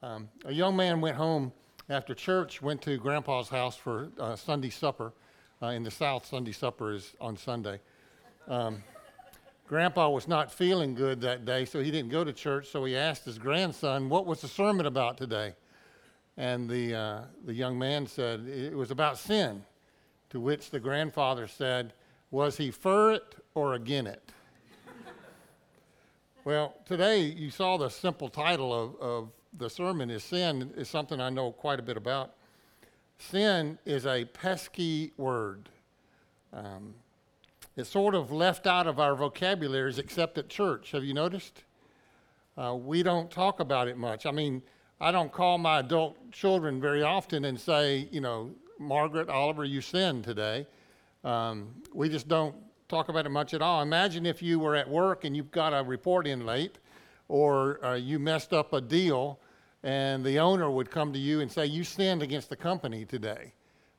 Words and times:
Um, 0.00 0.28
a 0.44 0.52
young 0.52 0.76
man 0.76 1.00
went 1.00 1.16
home 1.16 1.52
after 1.88 2.14
church, 2.14 2.62
went 2.62 2.80
to 2.82 2.96
Grandpa's 2.98 3.48
house 3.48 3.74
for 3.74 4.10
uh, 4.20 4.36
Sunday 4.36 4.70
supper. 4.70 5.12
Uh, 5.60 5.68
in 5.68 5.82
the 5.82 5.90
South, 5.90 6.24
Sunday 6.24 6.52
supper 6.52 6.92
is 6.92 7.14
on 7.20 7.36
Sunday. 7.36 7.80
Um, 8.46 8.84
Grandpa 9.66 10.08
was 10.08 10.28
not 10.28 10.52
feeling 10.52 10.94
good 10.94 11.20
that 11.22 11.44
day, 11.44 11.64
so 11.64 11.82
he 11.82 11.90
didn't 11.90 12.10
go 12.10 12.22
to 12.22 12.32
church. 12.32 12.68
So 12.68 12.84
he 12.84 12.96
asked 12.96 13.24
his 13.24 13.38
grandson, 13.38 14.08
"What 14.08 14.24
was 14.24 14.40
the 14.40 14.46
sermon 14.46 14.86
about 14.86 15.18
today?" 15.18 15.54
And 16.36 16.70
the 16.70 16.94
uh, 16.94 17.20
the 17.44 17.52
young 17.52 17.76
man 17.76 18.06
said 18.06 18.46
it 18.46 18.74
was 18.74 18.92
about 18.92 19.18
sin. 19.18 19.64
To 20.30 20.38
which 20.38 20.70
the 20.70 20.78
grandfather 20.78 21.48
said, 21.48 21.92
"Was 22.30 22.56
he 22.56 22.70
for 22.70 23.10
it 23.12 23.34
or 23.54 23.74
again 23.74 24.06
it?" 24.06 24.30
well, 26.44 26.76
today 26.86 27.22
you 27.22 27.50
saw 27.50 27.76
the 27.76 27.88
simple 27.88 28.28
title 28.28 28.72
of, 28.72 28.96
of 29.00 29.32
the 29.56 29.70
sermon 29.70 30.10
is 30.10 30.22
sin 30.22 30.72
is 30.76 30.88
something 30.88 31.20
I 31.20 31.30
know 31.30 31.52
quite 31.52 31.78
a 31.78 31.82
bit 31.82 31.96
about. 31.96 32.34
Sin 33.18 33.78
is 33.84 34.06
a 34.06 34.24
pesky 34.26 35.12
word. 35.16 35.68
Um, 36.52 36.94
it's 37.76 37.90
sort 37.90 38.14
of 38.14 38.30
left 38.30 38.66
out 38.66 38.86
of 38.86 38.98
our 38.98 39.14
vocabularies 39.14 39.98
except 39.98 40.38
at 40.38 40.48
church. 40.48 40.92
Have 40.92 41.04
you 41.04 41.14
noticed? 41.14 41.62
Uh, 42.56 42.74
we 42.74 43.02
don't 43.02 43.30
talk 43.30 43.60
about 43.60 43.88
it 43.88 43.96
much. 43.96 44.26
I 44.26 44.30
mean, 44.32 44.62
I 45.00 45.12
don't 45.12 45.32
call 45.32 45.58
my 45.58 45.78
adult 45.78 46.32
children 46.32 46.80
very 46.80 47.02
often 47.02 47.44
and 47.44 47.58
say, 47.58 48.08
you 48.10 48.20
know, 48.20 48.50
Margaret, 48.80 49.28
Oliver, 49.28 49.64
you 49.64 49.80
sinned 49.80 50.24
today. 50.24 50.66
Um, 51.24 51.74
we 51.94 52.08
just 52.08 52.26
don't 52.26 52.54
talk 52.88 53.08
about 53.08 53.26
it 53.26 53.30
much 53.30 53.54
at 53.54 53.62
all. 53.62 53.82
Imagine 53.82 54.26
if 54.26 54.42
you 54.42 54.58
were 54.58 54.74
at 54.74 54.88
work 54.88 55.24
and 55.24 55.36
you've 55.36 55.50
got 55.50 55.72
a 55.72 55.82
report 55.82 56.26
in 56.26 56.46
late, 56.46 56.78
or 57.28 57.84
uh, 57.84 57.94
you 57.94 58.18
messed 58.18 58.52
up 58.52 58.72
a 58.72 58.80
deal, 58.80 59.38
and 59.82 60.24
the 60.24 60.38
owner 60.38 60.70
would 60.70 60.90
come 60.90 61.12
to 61.12 61.18
you 61.18 61.40
and 61.40 61.50
say, 61.50 61.66
You 61.66 61.84
sinned 61.84 62.22
against 62.22 62.48
the 62.48 62.56
company 62.56 63.04
today. 63.04 63.52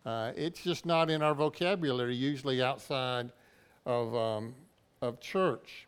Uh, 0.05 0.31
it's 0.35 0.63
just 0.63 0.85
not 0.85 1.09
in 1.09 1.21
our 1.21 1.33
vocabulary, 1.33 2.15
usually 2.15 2.61
outside 2.61 3.31
of, 3.85 4.15
um, 4.15 4.55
of 5.01 5.19
church. 5.19 5.87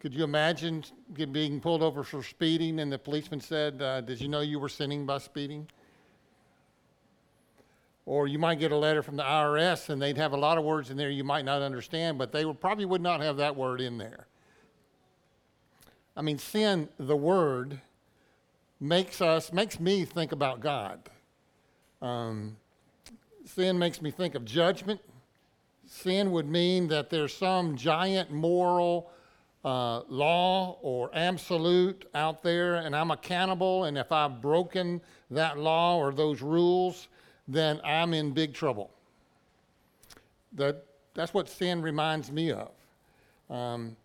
Could 0.00 0.14
you 0.14 0.22
imagine 0.22 0.84
being 1.32 1.60
pulled 1.60 1.82
over 1.82 2.04
for 2.04 2.22
speeding 2.22 2.78
and 2.78 2.92
the 2.92 2.98
policeman 2.98 3.40
said, 3.40 3.82
uh, 3.82 4.00
Did 4.00 4.20
you 4.20 4.28
know 4.28 4.40
you 4.40 4.60
were 4.60 4.68
sinning 4.68 5.06
by 5.06 5.18
speeding? 5.18 5.66
Or 8.06 8.26
you 8.26 8.38
might 8.38 8.58
get 8.58 8.72
a 8.72 8.76
letter 8.76 9.02
from 9.02 9.16
the 9.16 9.22
IRS 9.22 9.90
and 9.90 10.00
they'd 10.00 10.16
have 10.16 10.32
a 10.32 10.36
lot 10.36 10.56
of 10.56 10.64
words 10.64 10.90
in 10.90 10.96
there 10.96 11.10
you 11.10 11.24
might 11.24 11.44
not 11.44 11.62
understand, 11.62 12.16
but 12.16 12.32
they 12.32 12.44
would, 12.44 12.60
probably 12.60 12.84
would 12.84 13.02
not 13.02 13.20
have 13.20 13.36
that 13.38 13.54
word 13.54 13.80
in 13.80 13.98
there. 13.98 14.26
I 16.18 16.20
mean, 16.20 16.38
sin, 16.38 16.88
the 16.98 17.16
word, 17.16 17.80
makes 18.80 19.20
us, 19.20 19.52
makes 19.52 19.78
me 19.78 20.04
think 20.04 20.32
about 20.32 20.58
God. 20.58 20.98
Um, 22.02 22.56
sin 23.44 23.78
makes 23.78 24.02
me 24.02 24.10
think 24.10 24.34
of 24.34 24.44
judgment. 24.44 25.00
Sin 25.86 26.32
would 26.32 26.48
mean 26.48 26.88
that 26.88 27.08
there's 27.08 27.32
some 27.32 27.76
giant 27.76 28.32
moral 28.32 29.12
uh, 29.64 30.00
law 30.08 30.78
or 30.82 31.08
absolute 31.14 32.04
out 32.16 32.42
there, 32.42 32.74
and 32.74 32.96
I'm 32.96 33.12
accountable, 33.12 33.84
and 33.84 33.96
if 33.96 34.10
I've 34.10 34.42
broken 34.42 35.00
that 35.30 35.56
law 35.56 35.98
or 35.98 36.12
those 36.12 36.42
rules, 36.42 37.06
then 37.46 37.80
I'm 37.84 38.12
in 38.12 38.32
big 38.32 38.54
trouble. 38.54 38.90
That, 40.54 40.84
that's 41.14 41.32
what 41.32 41.48
sin 41.48 41.80
reminds 41.80 42.32
me 42.32 42.50
of. 42.50 42.70
Um, 43.48 43.96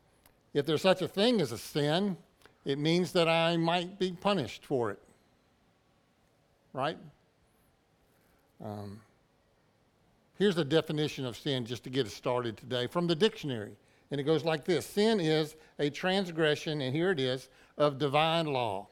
if 0.54 0.66
there's 0.66 0.82
such 0.82 1.02
a 1.02 1.08
thing 1.08 1.42
as 1.42 1.52
a 1.52 1.58
sin, 1.58 2.18
it 2.66 2.78
means 2.78 3.12
that 3.14 3.28
I 3.28 3.58
might 3.58 4.00
be 4.00 4.12
punished 4.12 4.66
for 4.66 4.92
it. 4.92 5.00
Right? 6.72 6.98
Um, 8.64 9.02
here's 10.38 10.56
the 10.56 10.66
definition 10.66 11.26
of 11.26 11.38
sin 11.38 11.66
just 11.66 11.84
to 11.84 11.90
get 11.90 12.06
us 12.06 12.14
started 12.14 12.58
today 12.58 12.88
from 12.88 13.08
the 13.08 13.16
dictionary. 13.16 13.76
And 14.12 14.20
it 14.20 14.24
goes 14.24 14.46
like 14.46 14.64
this 14.64 14.86
Sin 14.86 15.20
is 15.20 15.56
a 15.80 15.90
transgression, 15.90 16.82
and 16.82 16.96
here 16.96 17.12
it 17.12 17.20
is, 17.20 17.50
of 17.78 17.98
divine 17.98 18.46
law. 18.46 18.88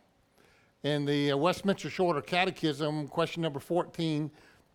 In 0.83 1.05
the 1.05 1.31
uh, 1.31 1.37
Westminster 1.37 1.91
Shorter 1.91 2.21
Catechism, 2.21 3.07
question 3.07 3.43
number 3.43 3.59
14, 3.59 4.31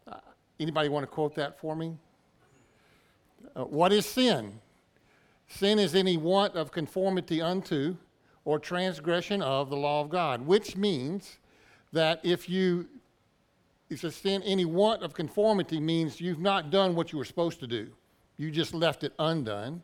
uh, 0.06 0.14
anybody 0.60 0.88
want 0.88 1.02
to 1.02 1.08
quote 1.08 1.34
that 1.34 1.58
for 1.58 1.74
me? 1.74 1.96
Uh, 3.56 3.64
what 3.64 3.92
is 3.92 4.06
sin? 4.06 4.60
Sin 5.48 5.78
is 5.78 5.94
any 5.94 6.16
want 6.16 6.54
of 6.54 6.72
conformity 6.72 7.40
unto 7.40 7.96
or 8.44 8.58
transgression 8.58 9.42
of 9.42 9.70
the 9.70 9.76
law 9.76 10.00
of 10.00 10.08
God, 10.08 10.46
which 10.46 10.76
means 10.76 11.38
that 11.92 12.20
if 12.22 12.48
you, 12.48 12.86
it's 13.88 14.04
a 14.04 14.10
sin, 14.10 14.42
any 14.42 14.64
want 14.64 15.02
of 15.02 15.14
conformity 15.14 15.80
means 15.80 16.20
you've 16.20 16.40
not 16.40 16.70
done 16.70 16.94
what 16.94 17.12
you 17.12 17.18
were 17.18 17.24
supposed 17.24 17.60
to 17.60 17.66
do. 17.66 17.88
You 18.36 18.50
just 18.50 18.74
left 18.74 19.04
it 19.04 19.12
undone. 19.18 19.82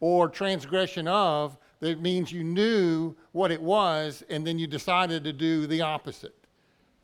Or 0.00 0.28
transgression 0.28 1.06
of, 1.06 1.56
that 1.80 2.00
means 2.00 2.32
you 2.32 2.42
knew 2.42 3.14
what 3.32 3.50
it 3.50 3.60
was 3.60 4.24
and 4.28 4.46
then 4.46 4.58
you 4.58 4.66
decided 4.66 5.24
to 5.24 5.32
do 5.32 5.66
the 5.66 5.80
opposite. 5.80 6.34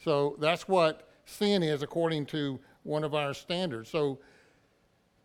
So 0.02 0.36
that's 0.40 0.66
what 0.68 1.08
sin 1.24 1.62
is 1.62 1.82
according 1.82 2.26
to 2.26 2.58
one 2.84 3.04
of 3.04 3.14
our 3.14 3.34
standards. 3.34 3.90
So 3.90 4.18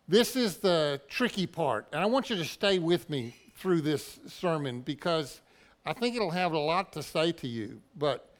this 0.06 0.36
is 0.36 0.58
the 0.58 1.00
tricky 1.08 1.46
part. 1.46 1.86
And 1.92 2.02
I 2.02 2.06
want 2.06 2.30
you 2.30 2.36
to 2.36 2.44
stay 2.44 2.78
with 2.78 3.08
me 3.08 3.34
through 3.56 3.80
this 3.80 4.18
sermon 4.26 4.80
because 4.80 5.40
I 5.86 5.92
think 5.92 6.16
it'll 6.16 6.30
have 6.30 6.52
a 6.52 6.58
lot 6.58 6.92
to 6.94 7.02
say 7.02 7.32
to 7.32 7.48
you. 7.48 7.80
But 7.96 8.30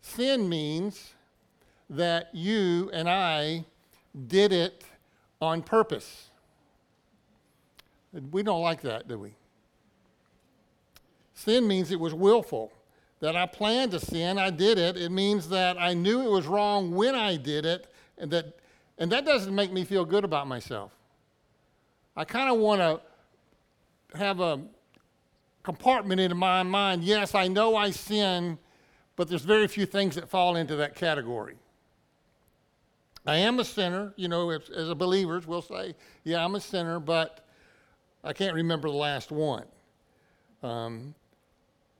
sin 0.00 0.48
means 0.48 1.14
that 1.88 2.28
you 2.32 2.90
and 2.92 3.08
I 3.08 3.64
did 4.26 4.52
it 4.52 4.84
on 5.40 5.62
purpose. 5.62 6.28
We 8.30 8.42
don't 8.42 8.62
like 8.62 8.82
that, 8.82 9.08
do 9.08 9.18
we? 9.18 9.34
Sin 11.34 11.66
means 11.66 11.90
it 11.90 12.00
was 12.00 12.12
willful. 12.12 12.72
That 13.20 13.36
I 13.36 13.46
planned 13.46 13.92
to 13.92 14.00
sin, 14.00 14.38
I 14.38 14.50
did 14.50 14.78
it. 14.78 14.96
It 14.96 15.10
means 15.10 15.48
that 15.50 15.78
I 15.78 15.94
knew 15.94 16.22
it 16.22 16.30
was 16.30 16.46
wrong 16.46 16.92
when 16.94 17.14
I 17.14 17.36
did 17.36 17.66
it, 17.66 17.86
and 18.18 18.30
that, 18.30 18.59
and 19.00 19.10
that 19.10 19.24
doesn't 19.24 19.54
make 19.54 19.72
me 19.72 19.84
feel 19.84 20.04
good 20.04 20.24
about 20.24 20.46
myself. 20.46 20.92
I 22.14 22.24
kind 22.24 22.50
of 22.50 22.58
want 22.58 22.80
to 22.80 24.18
have 24.18 24.40
a 24.40 24.60
compartment 25.62 26.20
in 26.20 26.36
my 26.36 26.62
mind. 26.62 27.02
Yes, 27.02 27.34
I 27.34 27.48
know 27.48 27.74
I 27.76 27.90
sin, 27.90 28.58
but 29.16 29.28
there's 29.28 29.42
very 29.42 29.66
few 29.66 29.86
things 29.86 30.14
that 30.16 30.28
fall 30.28 30.56
into 30.56 30.76
that 30.76 30.94
category. 30.94 31.56
I 33.26 33.36
am 33.36 33.58
a 33.58 33.64
sinner, 33.64 34.12
you 34.16 34.28
know, 34.28 34.50
as, 34.50 34.68
as 34.70 34.90
a 34.90 34.94
believers, 34.94 35.46
we'll 35.46 35.62
say, 35.62 35.94
yeah, 36.24 36.44
I'm 36.44 36.54
a 36.54 36.60
sinner, 36.60 37.00
but 37.00 37.46
I 38.22 38.32
can't 38.32 38.54
remember 38.54 38.88
the 38.88 38.96
last 38.96 39.30
one. 39.30 39.64
Um, 40.62 41.14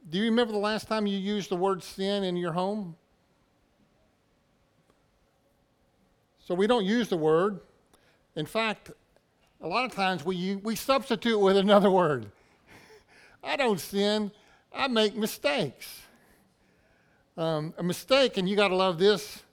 do 0.09 0.19
you 0.19 0.25
remember 0.25 0.53
the 0.53 0.59
last 0.59 0.87
time 0.87 1.07
you 1.07 1.19
used 1.19 1.51
the 1.51 1.57
word 1.57 1.83
sin 1.83 2.25
in 2.25 2.37
your 2.37 2.53
home? 2.53 2.97
So 6.51 6.57
we 6.57 6.67
don't 6.67 6.85
use 6.85 7.07
the 7.07 7.17
word. 7.17 7.61
In 8.35 8.45
fact, 8.45 8.91
a 9.61 9.69
lot 9.69 9.85
of 9.85 9.93
times 9.93 10.25
we, 10.25 10.57
we 10.57 10.75
substitute 10.75 11.39
with 11.39 11.57
another 11.57 11.93
word. 11.93 12.27
I 13.45 13.55
don't 13.55 13.79
sin, 13.79 14.33
I 14.73 14.89
make 14.89 15.15
mistakes. 15.15 16.01
Um, 17.37 17.73
a 17.79 17.85
mistake, 17.85 18.37
and 18.37 18.49
you 18.49 18.57
got 18.57 18.67
to 18.67 18.75
love 18.75 18.99
this 18.99 19.45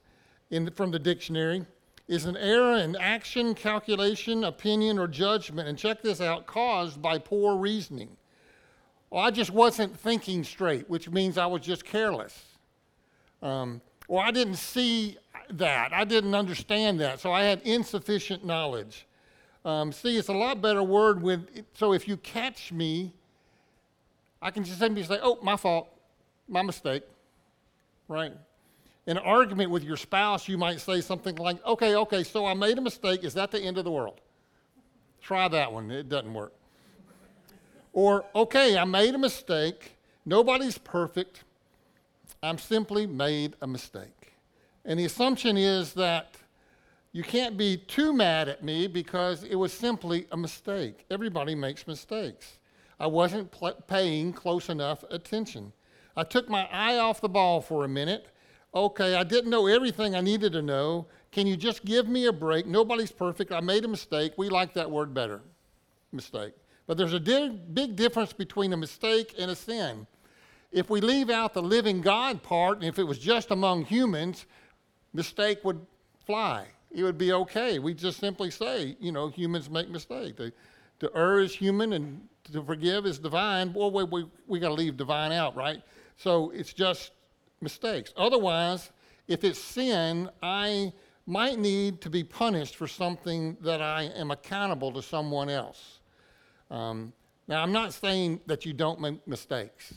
in, 0.50 0.68
from 0.72 0.90
the 0.90 0.98
dictionary, 0.98 1.64
is 2.08 2.24
an 2.24 2.36
error 2.36 2.78
in 2.78 2.96
action, 2.96 3.54
calculation, 3.54 4.42
opinion, 4.42 4.98
or 4.98 5.06
judgment. 5.06 5.68
And 5.68 5.78
check 5.78 6.02
this 6.02 6.20
out 6.20 6.46
caused 6.46 7.00
by 7.00 7.18
poor 7.18 7.56
reasoning. 7.56 8.16
Well, 9.08 9.22
I 9.22 9.30
just 9.30 9.52
wasn't 9.52 9.96
thinking 9.96 10.42
straight, 10.42 10.90
which 10.90 11.08
means 11.08 11.38
I 11.38 11.46
was 11.46 11.60
just 11.62 11.84
careless. 11.84 12.44
Um, 13.40 13.82
or 14.08 14.20
I 14.20 14.32
didn't 14.32 14.56
see 14.56 15.16
that. 15.50 15.92
I 15.92 16.04
didn't 16.04 16.34
understand 16.34 17.00
that. 17.00 17.20
So 17.20 17.32
I 17.32 17.42
had 17.44 17.60
insufficient 17.62 18.44
knowledge. 18.44 19.06
Um, 19.64 19.92
see, 19.92 20.16
it's 20.16 20.28
a 20.28 20.32
lot 20.32 20.62
better 20.62 20.82
word 20.82 21.22
with, 21.22 21.64
so 21.74 21.92
if 21.92 22.08
you 22.08 22.16
catch 22.16 22.72
me 22.72 23.12
I 24.40 24.50
can 24.50 24.64
just 24.64 24.78
simply 24.78 25.02
say, 25.02 25.18
oh, 25.22 25.38
my 25.42 25.56
fault, 25.56 25.88
my 26.48 26.62
mistake, 26.62 27.02
right? 28.06 28.32
In 29.06 29.16
an 29.16 29.22
argument 29.24 29.70
with 29.70 29.82
your 29.82 29.96
spouse, 29.96 30.48
you 30.48 30.56
might 30.56 30.80
say 30.80 31.00
something 31.00 31.34
like, 31.36 31.64
okay, 31.66 31.96
okay, 31.96 32.22
so 32.22 32.46
I 32.46 32.54
made 32.54 32.78
a 32.78 32.80
mistake. 32.80 33.24
Is 33.24 33.34
that 33.34 33.50
the 33.50 33.60
end 33.60 33.78
of 33.78 33.84
the 33.84 33.90
world? 33.90 34.20
Try 35.20 35.48
that 35.48 35.72
one, 35.72 35.90
it 35.90 36.08
doesn't 36.08 36.32
work. 36.32 36.52
Or, 37.92 38.24
okay, 38.34 38.78
I 38.78 38.84
made 38.84 39.14
a 39.14 39.18
mistake. 39.18 39.96
Nobody's 40.24 40.78
perfect. 40.78 41.42
I'm 42.42 42.58
simply 42.58 43.06
made 43.06 43.54
a 43.60 43.66
mistake. 43.66 44.17
And 44.88 44.98
the 44.98 45.04
assumption 45.04 45.58
is 45.58 45.92
that 45.92 46.34
you 47.12 47.22
can't 47.22 47.58
be 47.58 47.76
too 47.76 48.14
mad 48.14 48.48
at 48.48 48.64
me 48.64 48.86
because 48.86 49.44
it 49.44 49.54
was 49.54 49.70
simply 49.70 50.26
a 50.32 50.36
mistake. 50.36 51.04
Everybody 51.10 51.54
makes 51.54 51.86
mistakes. 51.86 52.58
I 52.98 53.06
wasn't 53.06 53.50
pl- 53.50 53.82
paying 53.86 54.32
close 54.32 54.70
enough 54.70 55.04
attention. 55.10 55.74
I 56.16 56.24
took 56.24 56.48
my 56.48 56.66
eye 56.72 56.96
off 56.96 57.20
the 57.20 57.28
ball 57.28 57.60
for 57.60 57.84
a 57.84 57.88
minute. 57.88 58.28
Okay, 58.74 59.14
I 59.14 59.24
didn't 59.24 59.50
know 59.50 59.66
everything 59.66 60.14
I 60.14 60.22
needed 60.22 60.52
to 60.52 60.62
know. 60.62 61.06
Can 61.32 61.46
you 61.46 61.56
just 61.56 61.84
give 61.84 62.08
me 62.08 62.24
a 62.24 62.32
break? 62.32 62.66
Nobody's 62.66 63.12
perfect. 63.12 63.52
I 63.52 63.60
made 63.60 63.84
a 63.84 63.88
mistake. 63.88 64.32
We 64.38 64.48
like 64.48 64.72
that 64.72 64.90
word 64.90 65.12
better 65.12 65.42
mistake. 66.12 66.54
But 66.86 66.96
there's 66.96 67.12
a 67.12 67.20
di- 67.20 67.50
big 67.74 67.94
difference 67.94 68.32
between 68.32 68.72
a 68.72 68.76
mistake 68.78 69.34
and 69.38 69.50
a 69.50 69.54
sin. 69.54 70.06
If 70.72 70.88
we 70.88 71.02
leave 71.02 71.28
out 71.28 71.52
the 71.52 71.62
living 71.62 72.00
God 72.00 72.42
part, 72.42 72.78
and 72.78 72.86
if 72.86 72.98
it 72.98 73.04
was 73.04 73.18
just 73.18 73.50
among 73.50 73.84
humans, 73.84 74.46
mistake 75.12 75.64
would 75.64 75.80
fly. 76.24 76.66
It 76.90 77.02
would 77.02 77.18
be 77.18 77.32
okay. 77.32 77.78
We 77.78 77.94
just 77.94 78.18
simply 78.18 78.50
say, 78.50 78.96
you 79.00 79.12
know, 79.12 79.28
humans 79.28 79.68
make 79.68 79.90
mistakes. 79.90 80.40
To, 81.00 81.10
err 81.14 81.40
is 81.40 81.54
human 81.54 81.92
and 81.92 82.28
to 82.52 82.62
forgive 82.62 83.06
is 83.06 83.18
divine. 83.18 83.72
Well, 83.72 83.90
we, 83.90 84.04
we, 84.04 84.26
we 84.46 84.58
got 84.58 84.68
to 84.68 84.74
leave 84.74 84.96
divine 84.96 85.32
out, 85.32 85.54
right? 85.54 85.82
So 86.16 86.50
it's 86.50 86.72
just 86.72 87.12
mistakes. 87.60 88.12
Otherwise, 88.16 88.90
if 89.26 89.44
it's 89.44 89.58
sin, 89.58 90.30
I 90.42 90.92
might 91.26 91.58
need 91.58 92.00
to 92.00 92.10
be 92.10 92.24
punished 92.24 92.76
for 92.76 92.88
something 92.88 93.56
that 93.60 93.82
I 93.82 94.04
am 94.16 94.30
accountable 94.30 94.92
to 94.92 95.02
someone 95.02 95.50
else. 95.50 96.00
Um, 96.70 97.12
now, 97.46 97.62
I'm 97.62 97.72
not 97.72 97.92
saying 97.92 98.40
that 98.46 98.64
you 98.64 98.72
don't 98.72 99.00
make 99.00 99.26
mistakes. 99.26 99.94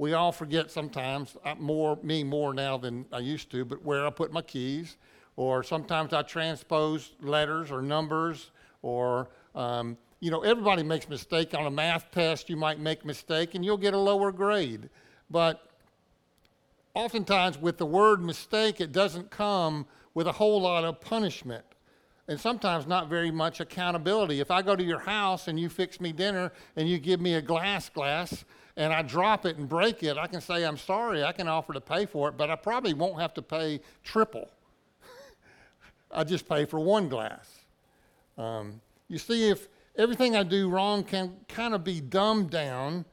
We 0.00 0.14
all 0.14 0.32
forget 0.32 0.70
sometimes, 0.70 1.36
uh, 1.44 1.56
more 1.58 1.98
me 2.02 2.24
more 2.24 2.54
now 2.54 2.78
than 2.78 3.04
I 3.12 3.18
used 3.18 3.50
to, 3.50 3.66
but 3.66 3.84
where 3.84 4.06
I 4.06 4.08
put 4.08 4.32
my 4.32 4.40
keys, 4.40 4.96
or 5.36 5.62
sometimes 5.62 6.14
I 6.14 6.22
transpose 6.22 7.12
letters 7.20 7.70
or 7.70 7.82
numbers, 7.82 8.50
or 8.80 9.28
um, 9.54 9.98
you 10.20 10.30
know, 10.30 10.40
everybody 10.40 10.82
makes 10.82 11.06
mistake 11.06 11.52
on 11.52 11.66
a 11.66 11.70
math 11.70 12.10
test. 12.12 12.48
You 12.48 12.56
might 12.56 12.80
make 12.80 13.04
mistake, 13.04 13.54
and 13.54 13.62
you'll 13.62 13.76
get 13.76 13.92
a 13.92 13.98
lower 13.98 14.32
grade. 14.32 14.88
But 15.30 15.68
oftentimes, 16.94 17.58
with 17.58 17.76
the 17.76 17.84
word 17.84 18.22
mistake, 18.22 18.80
it 18.80 18.92
doesn't 18.92 19.30
come 19.30 19.84
with 20.14 20.26
a 20.26 20.32
whole 20.32 20.62
lot 20.62 20.82
of 20.82 21.02
punishment 21.02 21.66
and 22.26 22.40
sometimes 22.40 22.86
not 22.86 23.10
very 23.10 23.30
much 23.30 23.60
accountability. 23.60 24.40
If 24.40 24.50
I 24.50 24.62
go 24.62 24.76
to 24.76 24.82
your 24.82 25.00
house 25.00 25.46
and 25.46 25.60
you 25.60 25.68
fix 25.68 26.00
me 26.00 26.12
dinner 26.12 26.52
and 26.76 26.88
you 26.88 26.98
give 26.98 27.20
me 27.20 27.34
a 27.34 27.42
glass 27.42 27.90
glass 27.90 28.46
and 28.76 28.92
I 28.92 29.02
drop 29.02 29.46
it 29.46 29.56
and 29.56 29.68
break 29.68 30.02
it, 30.02 30.16
I 30.16 30.26
can 30.26 30.40
say 30.40 30.64
I'm 30.64 30.76
sorry. 30.76 31.24
I 31.24 31.32
can 31.32 31.48
offer 31.48 31.72
to 31.72 31.80
pay 31.80 32.06
for 32.06 32.28
it, 32.28 32.36
but 32.36 32.50
I 32.50 32.56
probably 32.56 32.94
won't 32.94 33.20
have 33.20 33.34
to 33.34 33.42
pay 33.42 33.80
triple. 34.04 34.48
I 36.12 36.24
just 36.24 36.48
pay 36.48 36.64
for 36.64 36.80
one 36.80 37.08
glass. 37.08 37.48
Um, 38.38 38.80
you 39.08 39.18
see, 39.18 39.48
if 39.50 39.68
everything 39.96 40.36
I 40.36 40.42
do 40.42 40.68
wrong 40.68 41.04
can 41.04 41.36
kind 41.48 41.74
of 41.74 41.84
be 41.84 42.00
dumbed 42.00 42.50
down 42.50 43.04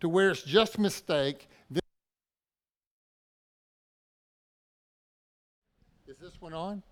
to 0.00 0.08
where 0.08 0.30
it's 0.30 0.42
just 0.42 0.76
a 0.76 0.80
mistake, 0.80 1.48
then 1.70 1.80
is 6.06 6.18
this 6.18 6.40
one 6.40 6.52
on? 6.52 6.82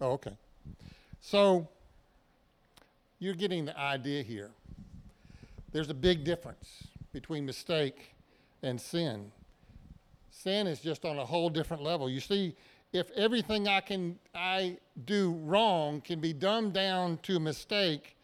Oh, 0.00 0.12
okay. 0.12 0.36
So 1.20 1.68
you're 3.18 3.34
getting 3.34 3.64
the 3.64 3.78
idea 3.78 4.22
here. 4.22 4.50
There's 5.70 5.90
a 5.90 5.94
big 5.94 6.24
difference 6.24 6.88
between 7.12 7.46
mistake 7.46 8.14
and 8.62 8.80
sin. 8.80 9.30
Sin 10.30 10.66
is 10.66 10.80
just 10.80 11.04
on 11.04 11.18
a 11.18 11.24
whole 11.24 11.50
different 11.50 11.82
level. 11.82 12.08
You 12.08 12.20
see, 12.20 12.56
if 12.92 13.10
everything 13.12 13.68
I 13.68 13.80
can 13.80 14.18
I 14.34 14.78
do 15.04 15.32
wrong 15.44 16.00
can 16.00 16.20
be 16.20 16.32
dumbed 16.32 16.72
down 16.72 17.18
to 17.22 17.38
mistake, 17.38 18.16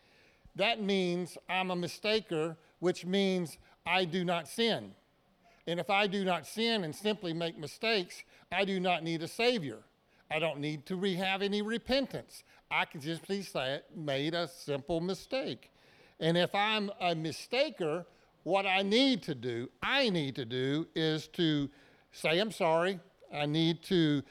that 0.57 0.83
means 0.83 1.39
I'm 1.49 1.71
a 1.71 1.77
mistaker, 1.77 2.57
which 2.81 3.07
means 3.07 3.59
I 3.87 4.05
do 4.05 4.25
not 4.25 4.49
sin. 4.49 4.93
And 5.67 5.79
if 5.79 5.91
I 5.91 6.07
do 6.07 6.25
not 6.25 6.47
sin 6.47 6.85
and 6.85 6.95
simply 6.95 7.33
make 7.33 7.59
mistakes, 7.59 8.23
I 8.51 8.65
do 8.65 8.81
not 8.81 9.05
need 9.05 9.23
a 9.23 9.29
savior. 9.29 9.79
I 10.31 10.39
don't 10.39 10.61
need 10.61 10.87
to 10.87 10.99
have 11.17 11.43
any 11.43 11.63
repentance. 11.63 12.43
I 12.71 12.85
can 12.85 13.01
just 13.01 13.27
be 13.27 13.43
say 13.43 13.81
made 13.95 14.35
a 14.35 14.49
simple 14.49 15.01
mistake. 15.01 15.71
And 16.21 16.37
if 16.37 16.55
I'm 16.55 16.91
a 17.01 17.15
mistaker, 17.15 18.05
what 18.49 18.65
I 18.65 18.81
need 18.81 19.23
to 19.25 19.35
do, 19.35 19.69
I 19.83 20.09
need 20.09 20.35
to 20.37 20.47
do, 20.47 20.89
is 20.95 21.29
to 21.29 21.69
say 22.13 22.39
I'm 22.39 22.51
sorry. 22.51 22.99
I 23.33 23.45
need 23.45 23.83
to 23.85 24.23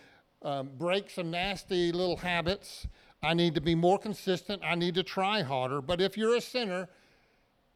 um, 0.42 0.72
break 0.76 1.12
some 1.12 1.30
nasty 1.30 1.92
little 1.92 2.18
habits. 2.18 2.88
I 3.22 3.36
need 3.36 3.54
to 3.54 3.62
be 3.62 3.76
more 3.76 4.00
consistent. 4.00 4.64
I 4.66 4.74
need 4.74 4.96
to 4.96 5.04
try 5.04 5.44
harder. 5.44 5.82
But 5.82 6.02
if 6.02 6.18
you're 6.18 6.36
a 6.36 6.42
sinner, 6.42 6.90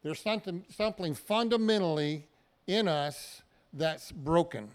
there's 0.02 0.20
something, 0.20 0.66
something 0.70 1.14
fundamentally 1.14 2.26
in 2.66 2.88
us 2.88 3.44
that's 3.72 4.12
broken. 4.12 4.68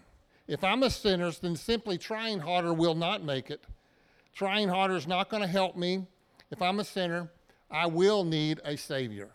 If 0.47 0.63
I'm 0.63 0.83
a 0.83 0.89
sinner, 0.89 1.29
then 1.31 1.57
simply 1.57 1.97
trying 1.97 2.39
harder 2.39 2.73
will 2.73 2.95
not 2.95 3.25
make 3.25 3.49
it. 3.49 3.65
Trying 4.33 4.69
harder 4.69 4.95
is 4.95 5.05
not 5.05 5.29
going 5.29 5.43
to 5.43 5.49
help 5.49 5.75
me. 5.75 6.07
If 6.49 6.61
I'm 6.61 6.79
a 6.79 6.85
sinner, 6.85 7.29
I 7.69 7.87
will 7.87 8.23
need 8.23 8.61
a 8.63 8.77
Savior. 8.77 9.31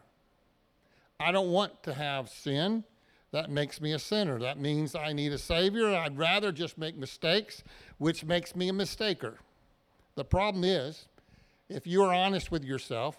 I 1.21 1.33
don't 1.33 1.51
want 1.51 1.83
to 1.85 1.95
have 1.95 2.29
sin. 2.29 2.85
That 3.33 3.51
makes 3.51 3.81
me 3.81 3.93
a 3.93 3.99
sinner. 3.99 4.39
That 4.39 4.59
means 4.59 4.95
I 4.95 5.13
need 5.13 5.33
a 5.33 5.39
Savior. 5.39 5.89
I'd 5.89 6.19
rather 6.19 6.53
just 6.53 6.77
make 6.77 6.97
mistakes, 6.97 7.63
which 7.99 8.25
makes 8.25 8.55
me 8.55 8.69
a 8.69 8.73
mistaker. 8.73 9.37
The 10.17 10.25
problem 10.25 10.65
is, 10.65 11.07
if 11.71 11.87
you 11.87 12.03
are 12.03 12.13
honest 12.13 12.51
with 12.51 12.63
yourself, 12.63 13.17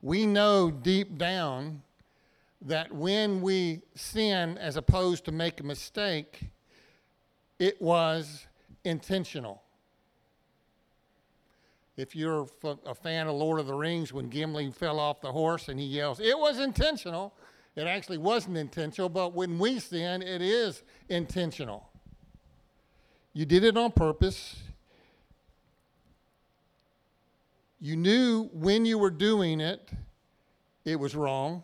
we 0.00 0.26
know 0.26 0.70
deep 0.70 1.18
down 1.18 1.82
that 2.62 2.92
when 2.92 3.40
we 3.40 3.82
sin 3.96 4.56
as 4.58 4.76
opposed 4.76 5.24
to 5.24 5.32
make 5.32 5.58
a 5.60 5.64
mistake, 5.64 6.50
it 7.58 7.80
was 7.82 8.46
intentional. 8.84 9.63
If 11.96 12.16
you're 12.16 12.46
a 12.86 12.94
fan 12.94 13.28
of 13.28 13.36
Lord 13.36 13.60
of 13.60 13.66
the 13.66 13.74
Rings, 13.74 14.12
when 14.12 14.28
Gimli 14.28 14.70
fell 14.72 14.98
off 14.98 15.20
the 15.20 15.30
horse 15.30 15.68
and 15.68 15.78
he 15.78 15.86
yells, 15.86 16.18
it 16.18 16.36
was 16.36 16.58
intentional. 16.58 17.34
It 17.76 17.86
actually 17.86 18.18
wasn't 18.18 18.56
intentional, 18.56 19.08
but 19.08 19.32
when 19.32 19.58
we 19.58 19.78
sin, 19.78 20.22
it 20.22 20.42
is 20.42 20.82
intentional. 21.08 21.88
You 23.32 23.44
did 23.44 23.64
it 23.64 23.76
on 23.76 23.92
purpose. 23.92 24.56
You 27.80 27.96
knew 27.96 28.48
when 28.52 28.86
you 28.86 28.98
were 28.98 29.10
doing 29.10 29.60
it, 29.60 29.90
it 30.84 30.98
was 30.98 31.14
wrong. 31.14 31.62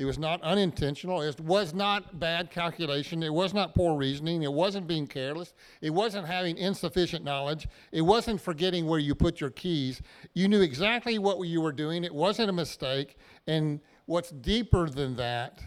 It 0.00 0.06
was 0.06 0.18
not 0.18 0.40
unintentional. 0.40 1.20
It 1.20 1.38
was 1.40 1.74
not 1.74 2.18
bad 2.18 2.50
calculation. 2.50 3.22
It 3.22 3.34
was 3.34 3.52
not 3.52 3.74
poor 3.74 3.98
reasoning. 3.98 4.44
It 4.44 4.52
wasn't 4.52 4.86
being 4.86 5.06
careless. 5.06 5.52
It 5.82 5.90
wasn't 5.90 6.26
having 6.26 6.56
insufficient 6.56 7.22
knowledge. 7.22 7.68
It 7.92 8.00
wasn't 8.00 8.40
forgetting 8.40 8.86
where 8.86 8.98
you 8.98 9.14
put 9.14 9.42
your 9.42 9.50
keys. 9.50 10.00
You 10.32 10.48
knew 10.48 10.62
exactly 10.62 11.18
what 11.18 11.46
you 11.46 11.60
were 11.60 11.70
doing. 11.70 12.02
It 12.02 12.14
wasn't 12.14 12.48
a 12.48 12.52
mistake. 12.54 13.18
And 13.46 13.78
what's 14.06 14.30
deeper 14.30 14.88
than 14.88 15.16
that, 15.16 15.60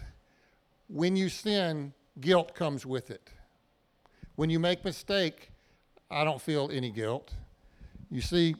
when 0.88 1.14
you 1.14 1.28
sin, 1.28 1.92
guilt 2.20 2.56
comes 2.56 2.84
with 2.84 3.12
it. 3.12 3.30
When 4.34 4.50
you 4.50 4.58
make 4.58 4.80
a 4.80 4.88
mistake, 4.88 5.52
I 6.10 6.24
don't 6.24 6.42
feel 6.42 6.70
any 6.72 6.90
guilt. 6.90 7.32
You 8.10 8.20
see, 8.20 8.56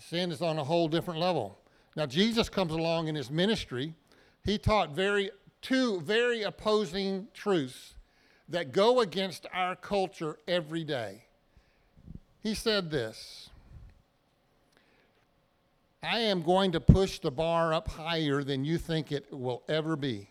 sin 0.00 0.32
is 0.32 0.42
on 0.42 0.58
a 0.58 0.64
whole 0.64 0.88
different 0.88 1.20
level. 1.20 1.60
Now, 1.94 2.06
Jesus 2.06 2.48
comes 2.48 2.72
along 2.72 3.06
in 3.06 3.14
his 3.14 3.30
ministry 3.30 3.94
he 4.44 4.58
taught 4.58 4.90
very, 4.90 5.30
two 5.60 6.00
very 6.00 6.42
opposing 6.42 7.28
truths 7.34 7.94
that 8.48 8.72
go 8.72 9.00
against 9.00 9.46
our 9.52 9.76
culture 9.76 10.38
every 10.46 10.84
day. 10.84 11.24
He 12.40 12.54
said 12.54 12.90
this 12.90 13.50
I 16.02 16.20
am 16.20 16.42
going 16.42 16.72
to 16.72 16.80
push 16.80 17.18
the 17.18 17.30
bar 17.30 17.74
up 17.74 17.88
higher 17.88 18.42
than 18.42 18.64
you 18.64 18.78
think 18.78 19.10
it 19.10 19.32
will 19.32 19.62
ever 19.68 19.96
be. 19.96 20.30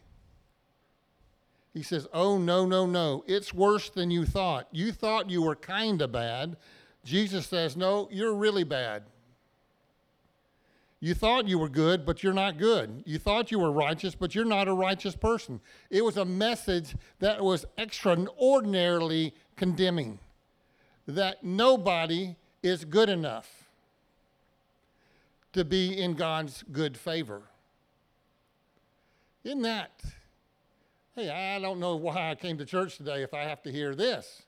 He 1.74 1.84
says, 1.84 2.08
Oh, 2.14 2.38
no, 2.38 2.66
no, 2.66 2.86
no. 2.86 3.24
It's 3.28 3.54
worse 3.54 3.90
than 3.90 4.10
you 4.10 4.26
thought. 4.26 4.68
You 4.72 4.92
thought 4.92 5.30
you 5.30 5.44
were 5.44 5.56
kind 5.56 6.02
of 6.02 6.12
bad. 6.12 6.58
Jesus 7.04 7.46
says, 7.46 7.78
No, 7.78 8.08
you're 8.12 8.34
really 8.34 8.64
bad. 8.64 9.04
You 11.00 11.14
thought 11.14 11.48
you 11.48 11.60
were 11.60 11.70
good, 11.70 12.06
but 12.06 12.24
you're 12.24 12.34
not 12.34 12.58
good. 12.58 13.04
You 13.06 13.20
thought 13.20 13.52
you 13.52 13.60
were 13.60 13.72
righteous, 13.72 14.16
but 14.16 14.34
you're 14.34 14.46
not 14.46 14.68
a 14.68 14.74
righteous 14.74 15.16
person. 15.16 15.62
It 15.92 16.04
was 16.04 16.18
a 16.18 16.26
message 16.26 16.96
that 17.20 17.44
was 17.44 17.66
extraordinarily 17.78 19.34
condemning 19.56 20.20
that 21.08 21.44
nobody 21.44 22.36
is 22.64 22.84
good 22.84 23.10
enough 23.10 23.70
to 25.54 25.64
be 25.64 26.02
in 26.02 26.16
God's 26.16 26.64
good 26.72 26.98
favor. 26.98 27.44
Isn't 29.44 29.62
that? 29.62 30.02
Hey, 31.16 31.30
I 31.30 31.60
don't 31.60 31.80
know 31.80 31.96
why 31.96 32.32
I 32.32 32.36
came 32.36 32.58
to 32.58 32.66
church 32.66 32.98
today 32.98 33.24
if 33.24 33.34
I 33.34 33.44
have 33.44 33.62
to 33.64 33.72
hear 33.72 33.96
this. 33.96 34.44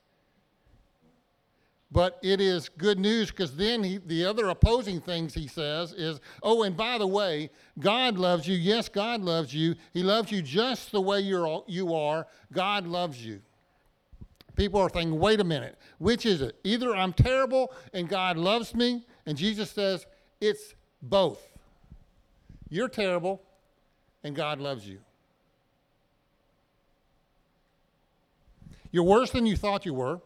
But 1.92 2.18
it 2.22 2.40
is 2.40 2.68
good 2.68 2.98
news 2.98 3.30
because 3.30 3.56
then 3.56 3.82
he, 3.82 3.98
the 3.98 4.24
other 4.24 4.48
opposing 4.48 5.00
things 5.00 5.34
he 5.34 5.48
says 5.48 5.92
is, 5.92 6.20
oh, 6.42 6.62
and 6.62 6.76
by 6.76 6.98
the 6.98 7.06
way, 7.06 7.50
God 7.78 8.16
loves 8.16 8.46
you. 8.46 8.56
Yes, 8.56 8.88
God 8.88 9.22
loves 9.22 9.52
you. 9.52 9.74
He 9.92 10.02
loves 10.02 10.30
you 10.30 10.40
just 10.40 10.92
the 10.92 11.00
way 11.00 11.20
you're, 11.20 11.64
you 11.66 11.94
are. 11.94 12.26
God 12.52 12.86
loves 12.86 13.24
you. 13.24 13.40
People 14.54 14.80
are 14.80 14.88
thinking, 14.88 15.18
wait 15.18 15.40
a 15.40 15.44
minute, 15.44 15.78
which 15.98 16.26
is 16.26 16.42
it? 16.42 16.56
Either 16.64 16.94
I'm 16.94 17.12
terrible 17.12 17.72
and 17.92 18.08
God 18.08 18.36
loves 18.36 18.74
me, 18.74 19.06
and 19.26 19.36
Jesus 19.36 19.70
says, 19.70 20.06
it's 20.40 20.74
both. 21.02 21.40
You're 22.68 22.88
terrible 22.88 23.42
and 24.22 24.36
God 24.36 24.60
loves 24.60 24.86
you. 24.86 24.98
You're 28.92 29.04
worse 29.04 29.30
than 29.30 29.46
you 29.46 29.56
thought 29.56 29.86
you 29.86 29.94
were, 29.94 30.20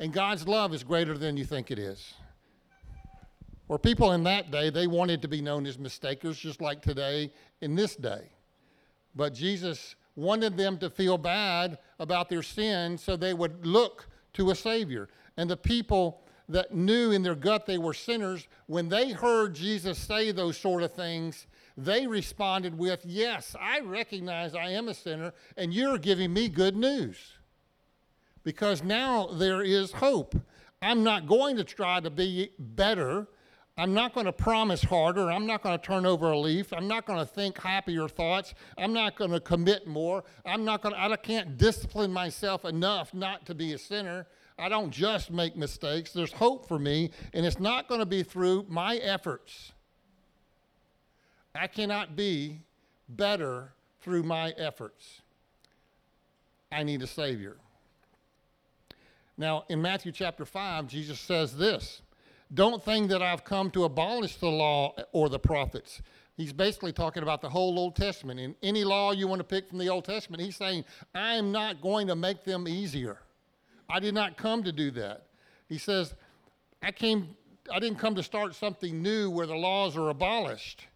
and 0.00 0.14
God's 0.14 0.48
love 0.48 0.72
is 0.72 0.82
greater 0.82 1.16
than 1.16 1.36
you 1.36 1.44
think 1.44 1.70
it 1.70 1.78
is. 1.78 2.14
Or 3.68 3.78
people 3.78 4.12
in 4.12 4.24
that 4.24 4.50
day, 4.50 4.70
they 4.70 4.86
wanted 4.86 5.22
to 5.22 5.28
be 5.28 5.42
known 5.42 5.66
as 5.66 5.78
mistakers, 5.78 6.38
just 6.38 6.60
like 6.60 6.82
today 6.82 7.30
in 7.60 7.76
this 7.76 7.94
day. 7.94 8.32
But 9.14 9.34
Jesus 9.34 9.94
wanted 10.16 10.56
them 10.56 10.78
to 10.78 10.90
feel 10.90 11.18
bad 11.18 11.78
about 12.00 12.28
their 12.30 12.42
sin 12.42 12.96
so 12.96 13.14
they 13.14 13.34
would 13.34 13.64
look 13.64 14.08
to 14.32 14.50
a 14.50 14.54
Savior. 14.54 15.08
And 15.36 15.48
the 15.48 15.56
people 15.56 16.22
that 16.48 16.74
knew 16.74 17.12
in 17.12 17.22
their 17.22 17.36
gut 17.36 17.66
they 17.66 17.78
were 17.78 17.94
sinners, 17.94 18.48
when 18.66 18.88
they 18.88 19.12
heard 19.12 19.54
Jesus 19.54 19.98
say 19.98 20.32
those 20.32 20.56
sort 20.56 20.82
of 20.82 20.94
things, 20.94 21.46
they 21.76 22.06
responded 22.06 22.76
with, 22.76 23.04
Yes, 23.04 23.54
I 23.60 23.80
recognize 23.80 24.54
I 24.54 24.70
am 24.70 24.88
a 24.88 24.94
sinner, 24.94 25.32
and 25.58 25.74
you're 25.74 25.98
giving 25.98 26.32
me 26.32 26.48
good 26.48 26.74
news 26.74 27.18
because 28.42 28.82
now 28.82 29.26
there 29.26 29.62
is 29.62 29.92
hope. 29.92 30.34
I'm 30.82 31.04
not 31.04 31.26
going 31.26 31.56
to 31.56 31.64
try 31.64 32.00
to 32.00 32.10
be 32.10 32.50
better. 32.58 33.28
I'm 33.76 33.94
not 33.94 34.14
going 34.14 34.26
to 34.26 34.32
promise 34.32 34.82
harder. 34.82 35.30
I'm 35.30 35.46
not 35.46 35.62
going 35.62 35.78
to 35.78 35.84
turn 35.84 36.04
over 36.04 36.30
a 36.30 36.38
leaf. 36.38 36.72
I'm 36.72 36.88
not 36.88 37.06
going 37.06 37.18
to 37.18 37.26
think 37.26 37.58
happier 37.58 38.08
thoughts. 38.08 38.54
I'm 38.76 38.92
not 38.92 39.16
going 39.16 39.30
to 39.30 39.40
commit 39.40 39.86
more. 39.86 40.24
I'm 40.44 40.64
not 40.64 40.82
going 40.82 40.94
to, 40.94 41.00
I 41.00 41.14
can't 41.16 41.56
discipline 41.56 42.12
myself 42.12 42.64
enough 42.64 43.14
not 43.14 43.46
to 43.46 43.54
be 43.54 43.72
a 43.72 43.78
sinner. 43.78 44.26
I 44.58 44.68
don't 44.68 44.90
just 44.90 45.30
make 45.30 45.56
mistakes. 45.56 46.12
There's 46.12 46.32
hope 46.32 46.68
for 46.68 46.78
me, 46.78 47.10
and 47.32 47.46
it's 47.46 47.58
not 47.58 47.88
going 47.88 48.00
to 48.00 48.06
be 48.06 48.22
through 48.22 48.66
my 48.68 48.96
efforts. 48.96 49.72
I 51.54 51.66
cannot 51.66 52.14
be 52.14 52.60
better 53.08 53.72
through 54.02 54.22
my 54.22 54.50
efforts. 54.58 55.22
I 56.70 56.82
need 56.82 57.02
a 57.02 57.06
Savior. 57.06 57.56
Now, 59.40 59.64
in 59.70 59.80
Matthew 59.80 60.12
chapter 60.12 60.44
5, 60.44 60.86
Jesus 60.86 61.18
says 61.18 61.56
this 61.56 62.02
Don't 62.52 62.84
think 62.84 63.08
that 63.08 63.22
I've 63.22 63.42
come 63.42 63.70
to 63.70 63.84
abolish 63.84 64.36
the 64.36 64.50
law 64.50 64.94
or 65.12 65.30
the 65.30 65.38
prophets. 65.38 66.02
He's 66.36 66.52
basically 66.52 66.92
talking 66.92 67.22
about 67.22 67.40
the 67.40 67.48
whole 67.48 67.78
Old 67.78 67.96
Testament. 67.96 68.38
In 68.38 68.54
any 68.62 68.84
law 68.84 69.12
you 69.12 69.26
want 69.26 69.40
to 69.40 69.44
pick 69.44 69.70
from 69.70 69.78
the 69.78 69.88
Old 69.88 70.04
Testament, 70.04 70.42
he's 70.42 70.56
saying, 70.56 70.84
I 71.14 71.36
am 71.36 71.52
not 71.52 71.80
going 71.80 72.06
to 72.08 72.14
make 72.14 72.44
them 72.44 72.68
easier. 72.68 73.16
I 73.88 73.98
did 73.98 74.12
not 74.12 74.36
come 74.36 74.62
to 74.62 74.72
do 74.72 74.90
that. 74.90 75.24
He 75.70 75.78
says, 75.78 76.14
I 76.82 76.92
came, 76.92 77.34
I 77.72 77.78
didn't 77.78 77.98
come 77.98 78.14
to 78.16 78.22
start 78.22 78.54
something 78.54 79.00
new 79.00 79.30
where 79.30 79.46
the 79.46 79.56
laws 79.56 79.96
are 79.96 80.10
abolished. 80.10 80.86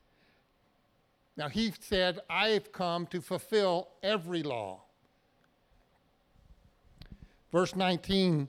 Now 1.39 1.49
he 1.49 1.73
said, 1.81 2.21
I've 2.29 2.73
come 2.73 3.07
to 3.07 3.23
fulfill 3.23 3.89
every 4.03 4.43
law. 4.43 4.84
Verse 7.55 7.77
19, 7.77 8.49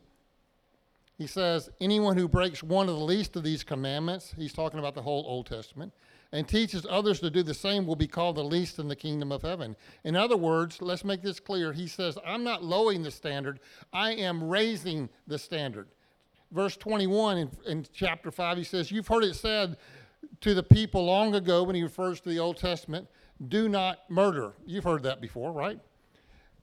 he 1.20 1.28
says, 1.28 1.70
Anyone 1.80 2.18
who 2.18 2.28
breaks 2.28 2.64
one 2.64 2.90
of 2.90 2.96
the 2.96 3.06
least 3.06 3.36
of 3.36 3.44
these 3.44 3.64
commandments, 3.64 4.34
he's 4.36 4.52
talking 4.52 4.80
about 4.80 4.96
the 4.96 5.04
whole 5.04 5.24
Old 5.28 5.46
Testament, 5.46 5.94
and 6.32 6.48
teaches 6.48 6.88
others 6.90 7.20
to 7.20 7.30
do 7.30 7.44
the 7.44 7.54
same 7.54 7.86
will 7.86 7.96
be 7.96 8.08
called 8.08 8.36
the 8.36 8.44
least 8.44 8.80
in 8.80 8.88
the 8.88 8.96
kingdom 8.96 9.32
of 9.32 9.44
heaven. 9.44 9.76
In 10.06 10.16
other 10.16 10.36
words, 10.36 10.82
let's 10.82 11.06
make 11.06 11.22
this 11.22 11.40
clear. 11.40 11.72
He 11.72 11.86
says, 11.86 12.18
I'm 12.26 12.44
not 12.44 12.64
lowering 12.64 13.04
the 13.04 13.12
standard, 13.12 13.60
I 13.94 14.14
am 14.14 14.44
raising 14.44 15.08
the 15.28 15.38
standard. 15.38 15.88
Verse 16.52 16.76
21 16.76 17.38
in, 17.38 17.52
in 17.68 17.86
chapter 17.94 18.32
5, 18.32 18.58
he 18.58 18.64
says, 18.64 18.90
You've 18.90 19.08
heard 19.08 19.24
it 19.24 19.36
said 19.36 19.78
to 20.42 20.56
the 20.56 20.64
people 20.64 21.06
long 21.06 21.36
ago 21.36 21.62
when 21.62 21.76
he 21.76 21.84
refers 21.84 22.22
to 22.22 22.30
the 22.30 22.40
Old 22.40 22.58
Testament, 22.58 23.08
do 23.50 23.70
not 23.70 24.00
murder. 24.10 24.54
You've 24.66 24.84
heard 24.84 25.04
that 25.04 25.22
before, 25.22 25.52
right? 25.52 25.80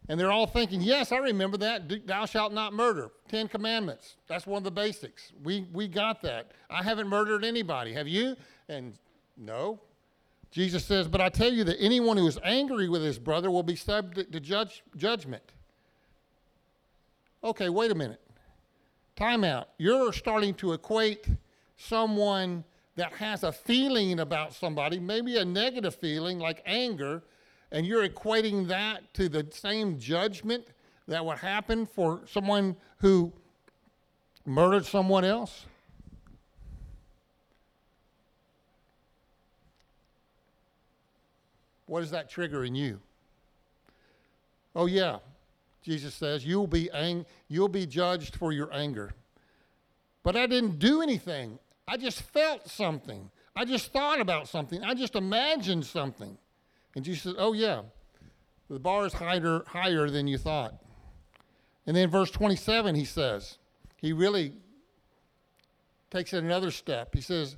And 0.08 0.18
they're 0.18 0.32
all 0.32 0.46
thinking, 0.46 0.80
yes, 0.80 1.12
I 1.12 1.18
remember 1.18 1.56
that. 1.58 2.06
Thou 2.06 2.26
shalt 2.26 2.52
not 2.52 2.72
murder. 2.72 3.10
Ten 3.28 3.48
Commandments. 3.48 4.16
That's 4.26 4.46
one 4.46 4.58
of 4.58 4.64
the 4.64 4.70
basics. 4.70 5.32
We, 5.42 5.66
we 5.72 5.86
got 5.86 6.22
that. 6.22 6.50
I 6.68 6.82
haven't 6.82 7.08
murdered 7.08 7.44
anybody. 7.44 7.92
Have 7.92 8.08
you? 8.08 8.36
And 8.68 8.94
no. 9.36 9.80
Jesus 10.50 10.84
says, 10.84 11.08
But 11.08 11.20
I 11.20 11.28
tell 11.28 11.52
you 11.52 11.64
that 11.64 11.76
anyone 11.80 12.16
who 12.16 12.26
is 12.26 12.38
angry 12.42 12.88
with 12.88 13.02
his 13.02 13.18
brother 13.18 13.50
will 13.50 13.62
be 13.62 13.76
subject 13.76 14.32
to 14.32 14.40
judge, 14.40 14.82
judgment. 14.96 15.52
Okay, 17.44 17.68
wait 17.68 17.90
a 17.90 17.94
minute. 17.94 18.20
Time 19.16 19.44
out. 19.44 19.68
You're 19.78 20.12
starting 20.12 20.54
to 20.54 20.72
equate 20.72 21.26
someone 21.76 22.64
that 22.96 23.12
has 23.14 23.42
a 23.42 23.52
feeling 23.52 24.20
about 24.20 24.52
somebody, 24.52 24.98
maybe 24.98 25.38
a 25.38 25.44
negative 25.44 25.94
feeling 25.94 26.38
like 26.38 26.62
anger, 26.66 27.22
and 27.72 27.86
you're 27.86 28.06
equating 28.06 28.68
that 28.68 29.12
to 29.14 29.28
the 29.28 29.46
same 29.50 29.98
judgment 29.98 30.66
that 31.08 31.24
would 31.24 31.38
happen 31.38 31.86
for 31.86 32.20
someone 32.30 32.76
who 32.98 33.32
murdered 34.44 34.84
someone 34.84 35.24
else? 35.24 35.64
What 41.86 42.02
is 42.02 42.10
that 42.10 42.30
trigger 42.30 42.64
in 42.64 42.74
you? 42.74 43.00
Oh, 44.76 44.86
yeah, 44.86 45.18
Jesus 45.82 46.14
says, 46.14 46.44
you'll 46.46 46.66
be, 46.66 46.90
ang- 46.92 47.26
you'll 47.48 47.68
be 47.68 47.86
judged 47.86 48.36
for 48.36 48.52
your 48.52 48.72
anger. 48.72 49.12
But 50.22 50.36
I 50.36 50.46
didn't 50.46 50.78
do 50.78 51.02
anything. 51.02 51.58
I 51.88 51.96
just 51.96 52.22
felt 52.22 52.68
something. 52.68 53.30
I 53.56 53.64
just 53.64 53.92
thought 53.92 54.20
about 54.20 54.48
something. 54.48 54.82
I 54.84 54.94
just 54.94 55.16
imagined 55.16 55.84
something. 55.84 56.38
And 56.94 57.04
Jesus 57.04 57.22
says, 57.22 57.34
Oh, 57.38 57.52
yeah, 57.52 57.82
the 58.68 58.78
bar 58.78 59.06
is 59.06 59.12
higher, 59.12 59.62
higher 59.66 60.10
than 60.10 60.26
you 60.26 60.38
thought. 60.38 60.74
And 61.86 61.96
then 61.96 62.08
verse 62.08 62.30
27, 62.30 62.94
he 62.94 63.04
says, 63.04 63.58
he 63.96 64.12
really 64.12 64.52
takes 66.10 66.32
it 66.32 66.42
another 66.42 66.70
step. 66.70 67.14
He 67.14 67.20
says, 67.20 67.56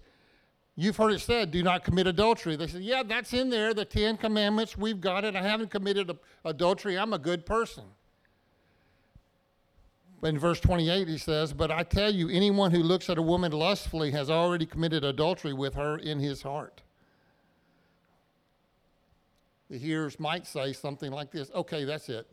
You've 0.76 0.96
heard 0.96 1.12
it 1.12 1.20
said, 1.20 1.52
do 1.52 1.62
not 1.62 1.84
commit 1.84 2.08
adultery. 2.08 2.56
They 2.56 2.66
said, 2.66 2.82
Yeah, 2.82 3.02
that's 3.04 3.32
in 3.32 3.48
there, 3.48 3.74
the 3.74 3.84
Ten 3.84 4.16
Commandments. 4.16 4.76
We've 4.76 5.00
got 5.00 5.24
it. 5.24 5.36
I 5.36 5.42
haven't 5.42 5.70
committed 5.70 6.10
a, 6.10 6.16
adultery. 6.44 6.98
I'm 6.98 7.12
a 7.12 7.18
good 7.18 7.46
person. 7.46 7.84
But 10.20 10.28
in 10.28 10.38
verse 10.38 10.58
28, 10.58 11.06
he 11.06 11.18
says, 11.18 11.52
But 11.52 11.70
I 11.70 11.84
tell 11.84 12.12
you, 12.12 12.28
anyone 12.28 12.72
who 12.72 12.82
looks 12.82 13.08
at 13.08 13.18
a 13.18 13.22
woman 13.22 13.52
lustfully 13.52 14.10
has 14.10 14.30
already 14.30 14.66
committed 14.66 15.04
adultery 15.04 15.52
with 15.52 15.74
her 15.74 15.96
in 15.98 16.18
his 16.18 16.42
heart 16.42 16.82
the 19.70 19.78
hearers 19.78 20.20
might 20.20 20.46
say 20.46 20.72
something 20.72 21.10
like 21.10 21.30
this 21.30 21.50
Okay, 21.54 21.84
that's 21.84 22.08
it. 22.08 22.26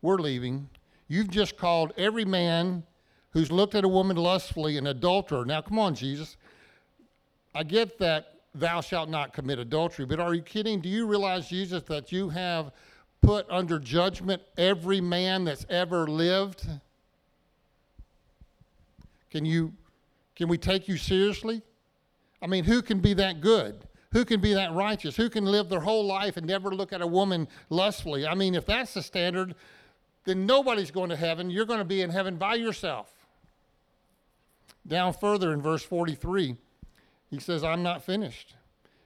We're 0.00 0.18
leaving. 0.18 0.68
You've 1.08 1.30
just 1.30 1.56
called 1.56 1.92
every 1.96 2.24
man 2.24 2.84
who's 3.30 3.50
looked 3.50 3.74
at 3.74 3.84
a 3.84 3.88
woman 3.88 4.16
lustfully 4.16 4.76
an 4.76 4.86
adulterer. 4.86 5.44
Now, 5.44 5.60
come 5.60 5.78
on, 5.78 5.94
Jesus. 5.94 6.36
I 7.54 7.62
get 7.62 7.98
that 7.98 8.40
thou 8.54 8.80
shalt 8.80 9.08
not 9.08 9.32
commit 9.32 9.58
adultery, 9.58 10.06
but 10.06 10.20
are 10.20 10.34
you 10.34 10.42
kidding? 10.42 10.80
Do 10.80 10.88
you 10.88 11.06
realize, 11.06 11.48
Jesus, 11.48 11.82
that 11.84 12.12
you 12.12 12.28
have 12.30 12.72
put 13.22 13.46
under 13.48 13.78
judgment 13.78 14.42
every 14.58 15.00
man 15.00 15.44
that's 15.44 15.64
ever 15.68 16.06
lived? 16.06 16.66
Can 19.30 19.44
you 19.44 19.72
can 20.34 20.48
we 20.48 20.58
take 20.58 20.88
you 20.88 20.96
seriously? 20.96 21.62
I 22.40 22.46
mean, 22.46 22.64
who 22.64 22.82
can 22.82 23.00
be 23.00 23.14
that 23.14 23.40
good? 23.40 23.86
Who 24.12 24.24
can 24.24 24.40
be 24.40 24.54
that 24.54 24.72
righteous? 24.72 25.16
Who 25.16 25.30
can 25.30 25.44
live 25.44 25.68
their 25.68 25.80
whole 25.80 26.04
life 26.04 26.36
and 26.36 26.46
never 26.46 26.70
look 26.70 26.92
at 26.92 27.00
a 27.00 27.06
woman 27.06 27.48
lustfully? 27.70 28.26
I 28.26 28.34
mean, 28.34 28.54
if 28.54 28.66
that's 28.66 28.94
the 28.94 29.02
standard, 29.02 29.54
then 30.24 30.46
nobody's 30.46 30.90
going 30.90 31.10
to 31.10 31.16
heaven. 31.16 31.50
You're 31.50 31.64
going 31.64 31.78
to 31.78 31.84
be 31.84 32.02
in 32.02 32.10
heaven 32.10 32.36
by 32.36 32.54
yourself. 32.54 33.10
Down 34.86 35.12
further 35.12 35.52
in 35.52 35.62
verse 35.62 35.82
43, 35.82 36.56
he 37.30 37.38
says, 37.38 37.64
I'm 37.64 37.82
not 37.82 38.04
finished. 38.04 38.54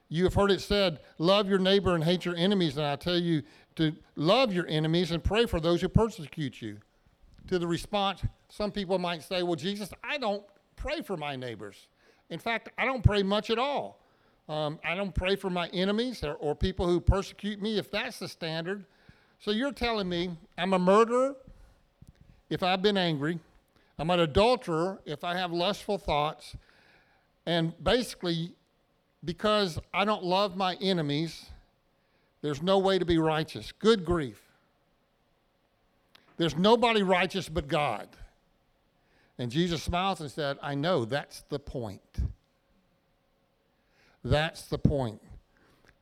You 0.09 0.23
have 0.25 0.33
heard 0.33 0.51
it 0.51 0.61
said, 0.61 0.99
Love 1.17 1.47
your 1.47 1.59
neighbor 1.59 1.95
and 1.95 2.03
hate 2.03 2.25
your 2.25 2.35
enemies. 2.35 2.77
And 2.77 2.85
I 2.85 2.95
tell 2.95 3.17
you 3.17 3.43
to 3.75 3.95
love 4.15 4.53
your 4.53 4.67
enemies 4.67 5.11
and 5.11 5.23
pray 5.23 5.45
for 5.45 5.59
those 5.59 5.81
who 5.81 5.89
persecute 5.89 6.61
you. 6.61 6.77
To 7.47 7.59
the 7.59 7.67
response, 7.67 8.21
some 8.49 8.71
people 8.71 8.99
might 8.99 9.23
say, 9.23 9.43
Well, 9.43 9.55
Jesus, 9.55 9.89
I 10.03 10.17
don't 10.17 10.43
pray 10.75 11.01
for 11.01 11.15
my 11.15 11.35
neighbors. 11.35 11.87
In 12.29 12.39
fact, 12.39 12.69
I 12.77 12.85
don't 12.85 13.03
pray 13.03 13.23
much 13.23 13.49
at 13.49 13.59
all. 13.59 14.01
Um, 14.49 14.79
I 14.83 14.95
don't 14.95 15.13
pray 15.13 15.35
for 15.35 15.49
my 15.49 15.67
enemies 15.69 16.23
or, 16.23 16.33
or 16.35 16.55
people 16.55 16.87
who 16.87 16.99
persecute 16.99 17.61
me, 17.61 17.77
if 17.77 17.91
that's 17.91 18.19
the 18.19 18.27
standard. 18.27 18.85
So 19.39 19.51
you're 19.51 19.73
telling 19.73 20.07
me 20.07 20.37
I'm 20.57 20.73
a 20.73 20.79
murderer 20.79 21.35
if 22.49 22.63
I've 22.63 22.81
been 22.81 22.97
angry. 22.97 23.39
I'm 23.99 24.09
an 24.09 24.19
adulterer 24.19 24.99
if 25.05 25.23
I 25.23 25.35
have 25.35 25.51
lustful 25.51 25.97
thoughts. 25.97 26.55
And 27.45 27.73
basically, 27.83 28.53
because 29.23 29.79
I 29.93 30.05
don't 30.05 30.23
love 30.23 30.55
my 30.55 30.75
enemies, 30.75 31.45
there's 32.41 32.61
no 32.61 32.77
way 32.77 32.99
to 32.99 33.05
be 33.05 33.17
righteous. 33.17 33.71
Good 33.79 34.05
grief. 34.05 34.41
There's 36.37 36.55
nobody 36.55 37.01
righteous 37.01 37.49
but 37.49 37.67
God. 37.67 38.07
And 39.39 39.51
Jesus 39.51 39.83
smiles 39.83 40.21
and 40.21 40.31
said, 40.31 40.57
I 40.61 40.75
know, 40.75 41.05
that's 41.05 41.43
the 41.49 41.59
point. 41.59 42.01
That's 44.29 44.63
the 44.63 44.77
point. 44.77 45.21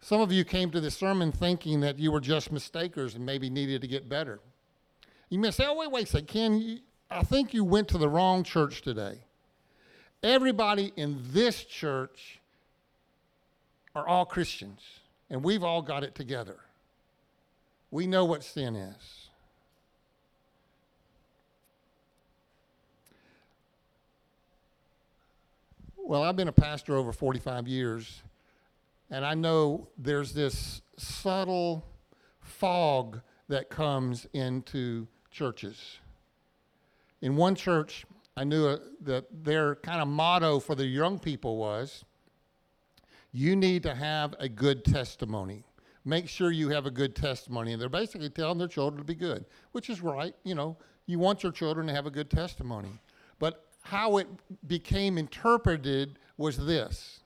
Some 0.02 0.20
of 0.20 0.32
you 0.32 0.44
came 0.44 0.72
to 0.72 0.82
this 0.82 0.98
sermon 0.98 1.32
thinking 1.32 1.82
that 1.82 2.00
you 2.00 2.12
were 2.12 2.20
just 2.20 2.52
mistakers 2.52 3.16
and 3.16 3.26
maybe 3.26 3.50
needed 3.50 3.82
to 3.82 3.88
get 3.88 4.10
better. 4.10 4.40
You 5.30 5.40
may 5.40 5.52
say, 5.52 5.66
oh, 5.68 5.76
wait, 5.76 5.92
wait 5.92 6.04
a 6.06 6.08
second, 6.08 6.28
Ken, 6.28 6.80
I 7.10 7.24
think 7.24 7.54
you 7.54 7.64
went 7.64 7.88
to 7.90 7.98
the 7.98 8.10
wrong 8.10 8.44
church 8.44 8.82
today. 8.82 9.20
Everybody 10.24 10.92
in 10.96 11.22
this 11.32 11.64
church 11.64 12.40
are 13.94 14.08
all 14.08 14.26
Christians, 14.26 14.82
and 15.30 15.44
we've 15.44 15.64
all 15.64 15.84
got 15.84 16.04
it 16.04 16.16
together. 16.16 16.58
We 17.92 18.08
know 18.08 18.26
what 18.26 18.44
sin 18.44 18.76
is. 18.76 19.25
Well, 26.08 26.22
I've 26.22 26.36
been 26.36 26.50
a 26.50 26.52
pastor 26.52 26.96
over 26.98 27.12
45 27.12 27.68
years, 27.68 28.22
and 29.10 29.26
I 29.26 29.34
know 29.34 29.88
there's 29.98 30.34
this 30.34 30.84
subtle 30.98 31.84
fog 32.42 33.22
that 33.48 33.72
comes 33.72 34.28
into 34.32 35.08
churches. 35.32 35.98
In 37.24 37.36
one 37.36 37.56
church, 37.56 38.06
I 38.38 38.44
knew 38.44 38.68
uh, 38.68 38.78
that 39.02 39.26
their 39.44 39.78
kind 39.78 40.00
of 40.00 40.08
motto 40.08 40.60
for 40.60 40.76
the 40.76 40.86
young 40.86 41.18
people 41.18 41.58
was 41.58 42.06
you 43.32 43.56
need 43.56 43.82
to 43.82 43.96
have 43.96 44.36
a 44.38 44.48
good 44.48 44.86
testimony. 44.86 45.64
Make 46.06 46.30
sure 46.30 46.52
you 46.52 46.70
have 46.70 46.86
a 46.86 46.92
good 46.92 47.16
testimony. 47.16 47.74
And 47.74 47.82
they're 47.82 47.90
basically 47.90 48.30
telling 48.30 48.60
their 48.60 48.68
children 48.68 49.00
to 49.00 49.04
be 49.04 49.16
good, 49.16 49.46
which 49.72 49.90
is 49.90 50.02
right. 50.02 50.36
You 50.44 50.54
know, 50.54 50.78
you 51.08 51.18
want 51.18 51.42
your 51.42 51.52
children 51.52 51.88
to 51.88 51.94
have 51.94 52.06
a 52.06 52.12
good 52.12 52.30
testimony. 52.30 53.02
But 53.40 53.65
how 53.86 54.18
it 54.18 54.28
became 54.68 55.18
interpreted 55.18 56.18
was 56.38 56.58
this 56.58 57.20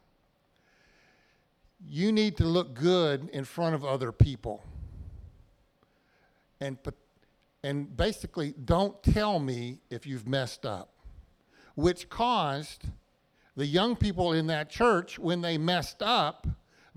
you 1.87 2.11
need 2.11 2.35
to 2.35 2.43
look 2.43 2.73
good 2.73 3.29
in 3.29 3.45
front 3.45 3.73
of 3.73 3.85
other 3.85 4.11
people. 4.11 4.61
And, 6.59 6.77
and 7.63 7.95
basically, 7.95 8.53
don't 8.65 9.01
tell 9.01 9.39
me 9.39 9.79
if 9.89 10.05
you've 10.05 10.27
messed 10.27 10.65
up, 10.65 10.89
which 11.75 12.09
caused 12.09 12.83
the 13.55 13.65
young 13.65 13.95
people 13.95 14.33
in 14.33 14.47
that 14.47 14.69
church, 14.69 15.17
when 15.17 15.39
they 15.39 15.57
messed 15.57 16.03
up, 16.03 16.45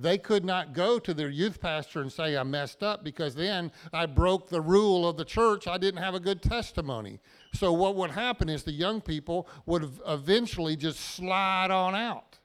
they 0.03 0.19
could 0.19 0.45
not 0.45 0.73
go 0.73 0.99
to 0.99 1.15
their 1.15 1.29
youth 1.29 1.61
pastor 1.61 2.01
and 2.01 2.13
say, 2.13 2.37
I 2.37 2.43
messed 2.43 2.83
up 2.83 3.05
because 3.05 3.35
then 3.35 3.73
I 3.93 4.07
broke 4.07 4.49
the 4.49 4.61
rule 4.61 5.09
of 5.09 5.17
the 5.17 5.25
church. 5.25 5.67
I 5.67 5.79
didn't 5.79 6.03
have 6.03 6.15
a 6.15 6.21
good 6.21 6.43
testimony. 6.43 7.21
So, 7.55 7.73
what 7.73 7.97
would 7.97 8.11
happen 8.11 8.49
is 8.49 8.63
the 8.63 8.73
young 8.73 9.01
people 9.01 9.49
would 9.67 9.91
eventually 10.07 10.77
just 10.77 11.01
slide 11.01 11.71
on 11.71 11.95
out 11.95 12.39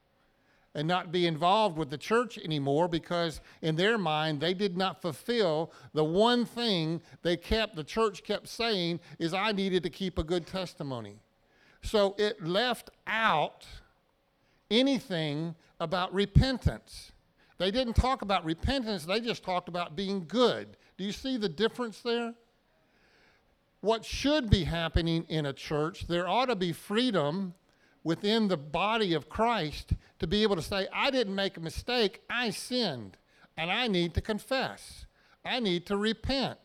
and 0.77 0.87
not 0.87 1.11
be 1.11 1.25
involved 1.25 1.75
with 1.75 1.89
the 1.89 1.97
church 1.97 2.37
anymore 2.37 2.87
because 2.87 3.41
in 3.63 3.75
their 3.75 3.97
mind 3.97 4.39
they 4.39 4.53
did 4.53 4.77
not 4.77 5.01
fulfill 5.01 5.71
the 5.93 6.03
one 6.03 6.45
thing 6.45 7.01
they 7.23 7.35
kept 7.35 7.75
the 7.75 7.83
church 7.83 8.23
kept 8.23 8.47
saying 8.47 8.99
is 9.17 9.33
I 9.33 9.53
needed 9.53 9.81
to 9.83 9.89
keep 9.89 10.19
a 10.19 10.23
good 10.23 10.45
testimony. 10.45 11.15
So 11.81 12.13
it 12.19 12.45
left 12.45 12.91
out 13.07 13.65
anything 14.69 15.55
about 15.79 16.13
repentance. 16.13 17.11
They 17.57 17.71
didn't 17.71 17.95
talk 17.95 18.21
about 18.21 18.45
repentance, 18.45 19.05
they 19.05 19.19
just 19.19 19.43
talked 19.43 19.67
about 19.67 19.95
being 19.95 20.25
good. 20.27 20.77
Do 20.97 21.03
you 21.03 21.11
see 21.11 21.37
the 21.37 21.49
difference 21.49 22.01
there? 22.01 22.33
What 23.81 24.05
should 24.05 24.49
be 24.49 24.63
happening 24.63 25.25
in 25.29 25.45
a 25.45 25.53
church, 25.53 26.07
there 26.07 26.27
ought 26.27 26.47
to 26.47 26.55
be 26.55 26.73
freedom 26.73 27.53
within 28.03 28.47
the 28.47 28.57
body 28.57 29.13
of 29.13 29.29
Christ 29.29 29.93
to 30.19 30.27
be 30.27 30.43
able 30.43 30.55
to 30.55 30.61
say, 30.61 30.87
I 30.93 31.11
didn't 31.11 31.35
make 31.35 31.57
a 31.57 31.61
mistake, 31.61 32.21
I 32.29 32.49
sinned, 32.51 33.17
and 33.55 33.71
I 33.71 33.87
need 33.87 34.13
to 34.15 34.21
confess. 34.21 35.05
I 35.43 35.59
need 35.59 35.85
to 35.87 35.97
repent. 35.97 36.59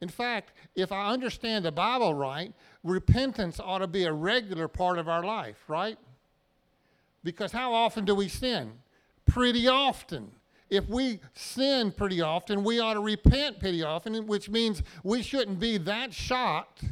In 0.00 0.08
fact, 0.08 0.52
if 0.74 0.92
I 0.92 1.10
understand 1.10 1.64
the 1.64 1.72
Bible 1.72 2.14
right, 2.14 2.52
repentance 2.84 3.60
ought 3.60 3.78
to 3.78 3.86
be 3.86 4.04
a 4.04 4.12
regular 4.12 4.68
part 4.68 4.98
of 4.98 5.08
our 5.08 5.24
life, 5.24 5.64
right? 5.68 5.98
Because 7.24 7.52
how 7.52 7.72
often 7.72 8.04
do 8.04 8.14
we 8.14 8.28
sin? 8.28 8.72
Pretty 9.28 9.68
often. 9.68 10.32
If 10.70 10.88
we 10.88 11.20
sin 11.34 11.92
pretty 11.92 12.20
often, 12.20 12.62
we 12.64 12.80
ought 12.80 12.94
to 12.94 13.00
repent 13.00 13.58
pretty 13.60 13.82
often, 13.82 14.26
which 14.26 14.50
means 14.50 14.82
we 15.02 15.22
shouldn't 15.22 15.60
be 15.60 15.78
that 15.78 16.12
shocked 16.12 16.84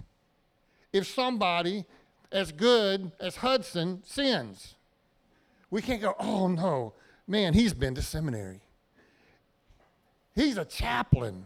if 0.93 1.07
somebody 1.07 1.85
as 2.33 2.53
good 2.53 3.13
as 3.21 3.37
Hudson 3.37 4.03
sins. 4.05 4.75
We 5.71 5.83
can't 5.83 6.01
go, 6.01 6.15
oh 6.19 6.49
no, 6.49 6.95
man, 7.27 7.53
he's 7.53 7.75
been 7.75 7.95
to 7.97 8.03
seminary. 8.03 8.61
He's 10.35 10.57
a 10.57 10.65
chaplain. 10.65 11.45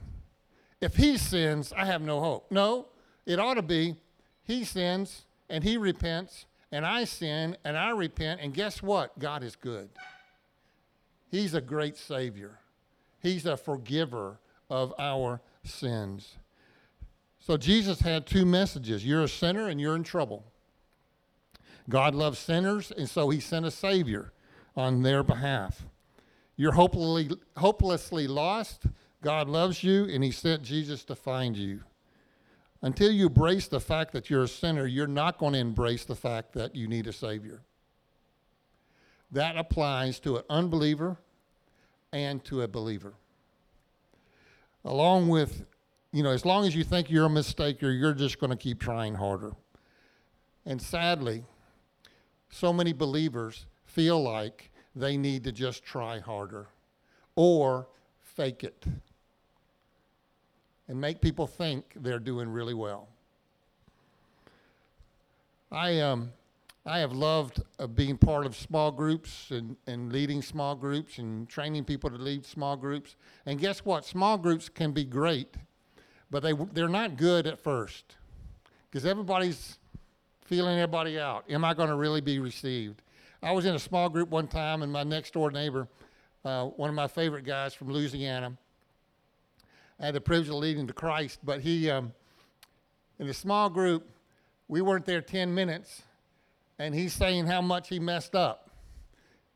If 0.81 0.97
he 0.97 1.17
sins, 1.17 1.73
I 1.77 1.85
have 1.85 2.03
no 2.03 2.21
hope. 2.21 2.51
No, 2.51 2.87
it 3.27 3.39
ought 3.39 3.55
to 3.55 3.63
be 3.63 3.97
he 4.43 4.65
sins 4.65 5.23
and 5.49 5.65
he 5.65 5.77
repents, 5.77 6.47
and 6.73 6.87
I 6.87 7.05
sin 7.05 7.57
and 7.65 7.77
I 7.77 7.91
repent, 7.91 8.41
and 8.41 8.55
guess 8.55 8.83
what? 8.83 9.19
God 9.19 9.43
is 9.43 9.57
good. 9.57 9.91
He's 11.31 11.55
a 11.55 11.61
great 11.61 11.97
Savior. 11.97 12.59
He's 13.21 13.47
a 13.47 13.57
forgiver 13.57 14.41
of 14.69 14.93
our 14.99 15.41
sins. 15.65 16.37
So 17.39 17.57
Jesus 17.57 18.01
had 18.01 18.27
two 18.27 18.45
messages 18.45 19.05
you're 19.05 19.23
a 19.23 19.29
sinner 19.29 19.69
and 19.69 19.81
you're 19.81 19.97
in 19.97 20.05
trouble. 20.05 20.45
God 21.89 22.15
loves 22.15 22.39
sinners, 22.39 22.93
and 22.97 23.09
so 23.09 23.31
he 23.31 23.41
sent 23.41 23.67
a 23.67 23.71
Savior 23.71 24.33
on 24.77 25.03
their 25.03 25.23
behalf. 25.23 25.87
You're 26.57 26.73
hopelessly, 26.73 27.37
hopelessly 27.57 28.29
lost. 28.29 28.85
God 29.23 29.49
loves 29.49 29.83
you, 29.83 30.05
and 30.05 30.23
he 30.23 30.31
sent 30.31 30.63
Jesus 30.63 31.05
to 31.05 31.17
find 31.17 31.57
you. 31.57 31.81
Until 32.83 33.11
you 33.11 33.27
embrace 33.27 33.67
the 33.67 33.81
fact 33.81 34.13
that 34.13 34.31
you're 34.31 34.45
a 34.45 34.49
sinner, 34.49 34.87
you're 34.87 35.07
not 35.07 35.39
going 35.39 35.55
to 35.55 35.59
embrace 35.59 36.05
the 36.05 36.15
fact 36.15 36.53
that 36.53 36.75
you 36.75 36.87
need 36.87 37.07
a 37.07 37.13
Savior. 37.13 37.63
That 39.33 39.57
applies 39.57 40.19
to 40.21 40.39
an 40.39 40.43
unbeliever 40.51 41.17
and 42.13 42.45
to 42.45 42.63
a 42.63 42.69
believer. 42.69 43.15
Along 44.85 45.29
with, 45.29 45.65
you 46.13 46.23
know, 46.23 46.31
as 46.31 46.45
long 46.45 46.67
as 46.67 46.75
you 46.75 46.85
think 46.85 47.11
you're 47.11 47.27
a 47.27 47.31
mistaker, 47.31 47.97
you're 47.97 48.15
just 48.15 48.41
going 48.41 48.51
to 48.51 48.57
keep 48.57 48.81
trying 48.81 49.15
harder. 49.15 49.53
And 50.67 50.81
sadly, 50.81 51.45
so 52.49 52.73
many 52.73 52.93
believers 52.93 53.67
feel 53.85 54.23
like 54.23 54.71
they 54.97 55.17
need 55.17 55.45
to 55.45 55.53
just 55.53 55.85
try 55.85 56.19
harder 56.19 56.67
or 57.37 57.87
fake 58.21 58.65
it 58.65 58.85
and 60.89 61.01
make 61.01 61.21
people 61.21 61.47
think 61.47 61.95
they're 61.95 62.19
doing 62.19 62.49
really 62.49 62.75
well. 62.75 63.09
I 65.71 66.01
um, 66.01 66.33
I 66.91 66.99
have 66.99 67.13
loved 67.13 67.63
uh, 67.79 67.87
being 67.87 68.19
part 68.19 68.47
of 68.47 68.57
small 68.57 68.91
groups 68.91 69.53
and, 69.53 69.77
and 69.87 70.13
leading 70.13 70.43
small 70.43 70.75
groups 70.75 71.19
and 71.19 71.49
training 71.49 71.85
people 71.85 72.11
to 72.11 72.17
lead 72.17 72.45
small 72.45 72.77
groups. 72.77 73.15
And 73.47 73.61
guess 73.61 73.85
what? 73.85 74.05
Small 74.05 74.37
groups 74.37 74.69
can 74.69 74.91
be 74.91 75.05
great, 75.05 75.55
but 76.33 76.43
they, 76.43 76.53
they're 76.73 76.89
not 76.89 77.17
good 77.17 77.47
at 77.47 77.61
first 77.61 78.17
because 78.91 79.07
everybody's 79.07 79.79
feeling 80.41 80.81
everybody 80.81 81.17
out. 81.17 81.45
Am 81.49 81.65
I 81.65 81.75
going 81.75 81.91
to 81.91 81.95
really 81.95 82.21
be 82.21 82.41
received? 82.41 83.03
I 83.41 83.53
was 83.53 83.67
in 83.67 83.77
a 83.77 83.79
small 83.79 84.09
group 84.09 84.29
one 84.31 84.49
time, 84.49 84.83
and 84.83 84.93
my 84.93 85.05
next 85.05 85.35
door 85.35 85.53
neighbor, 85.53 85.87
uh, 86.45 86.65
one 86.65 86.89
of 86.89 86.97
my 86.97 87.07
favorite 87.07 87.45
guys 87.45 87.73
from 87.73 87.93
Louisiana, 87.93 88.59
I 90.01 90.07
had 90.07 90.15
the 90.17 90.21
privilege 90.21 90.49
of 90.49 90.57
leading 90.57 90.89
to 90.89 90.93
Christ, 90.93 91.39
but 91.45 91.61
he, 91.61 91.89
um, 91.89 92.13
in 93.21 93.29
a 93.29 93.35
small 93.35 93.71
group, 93.71 94.11
we 94.67 94.83
weren't 94.83 95.07
there 95.07 95.21
10 95.21 95.55
minutes 95.55 96.03
and 96.81 96.95
he's 96.95 97.13
saying 97.13 97.47
how 97.47 97.61
much 97.61 97.91
he 97.91 97.99
messed 97.99 98.35
up. 98.35 98.71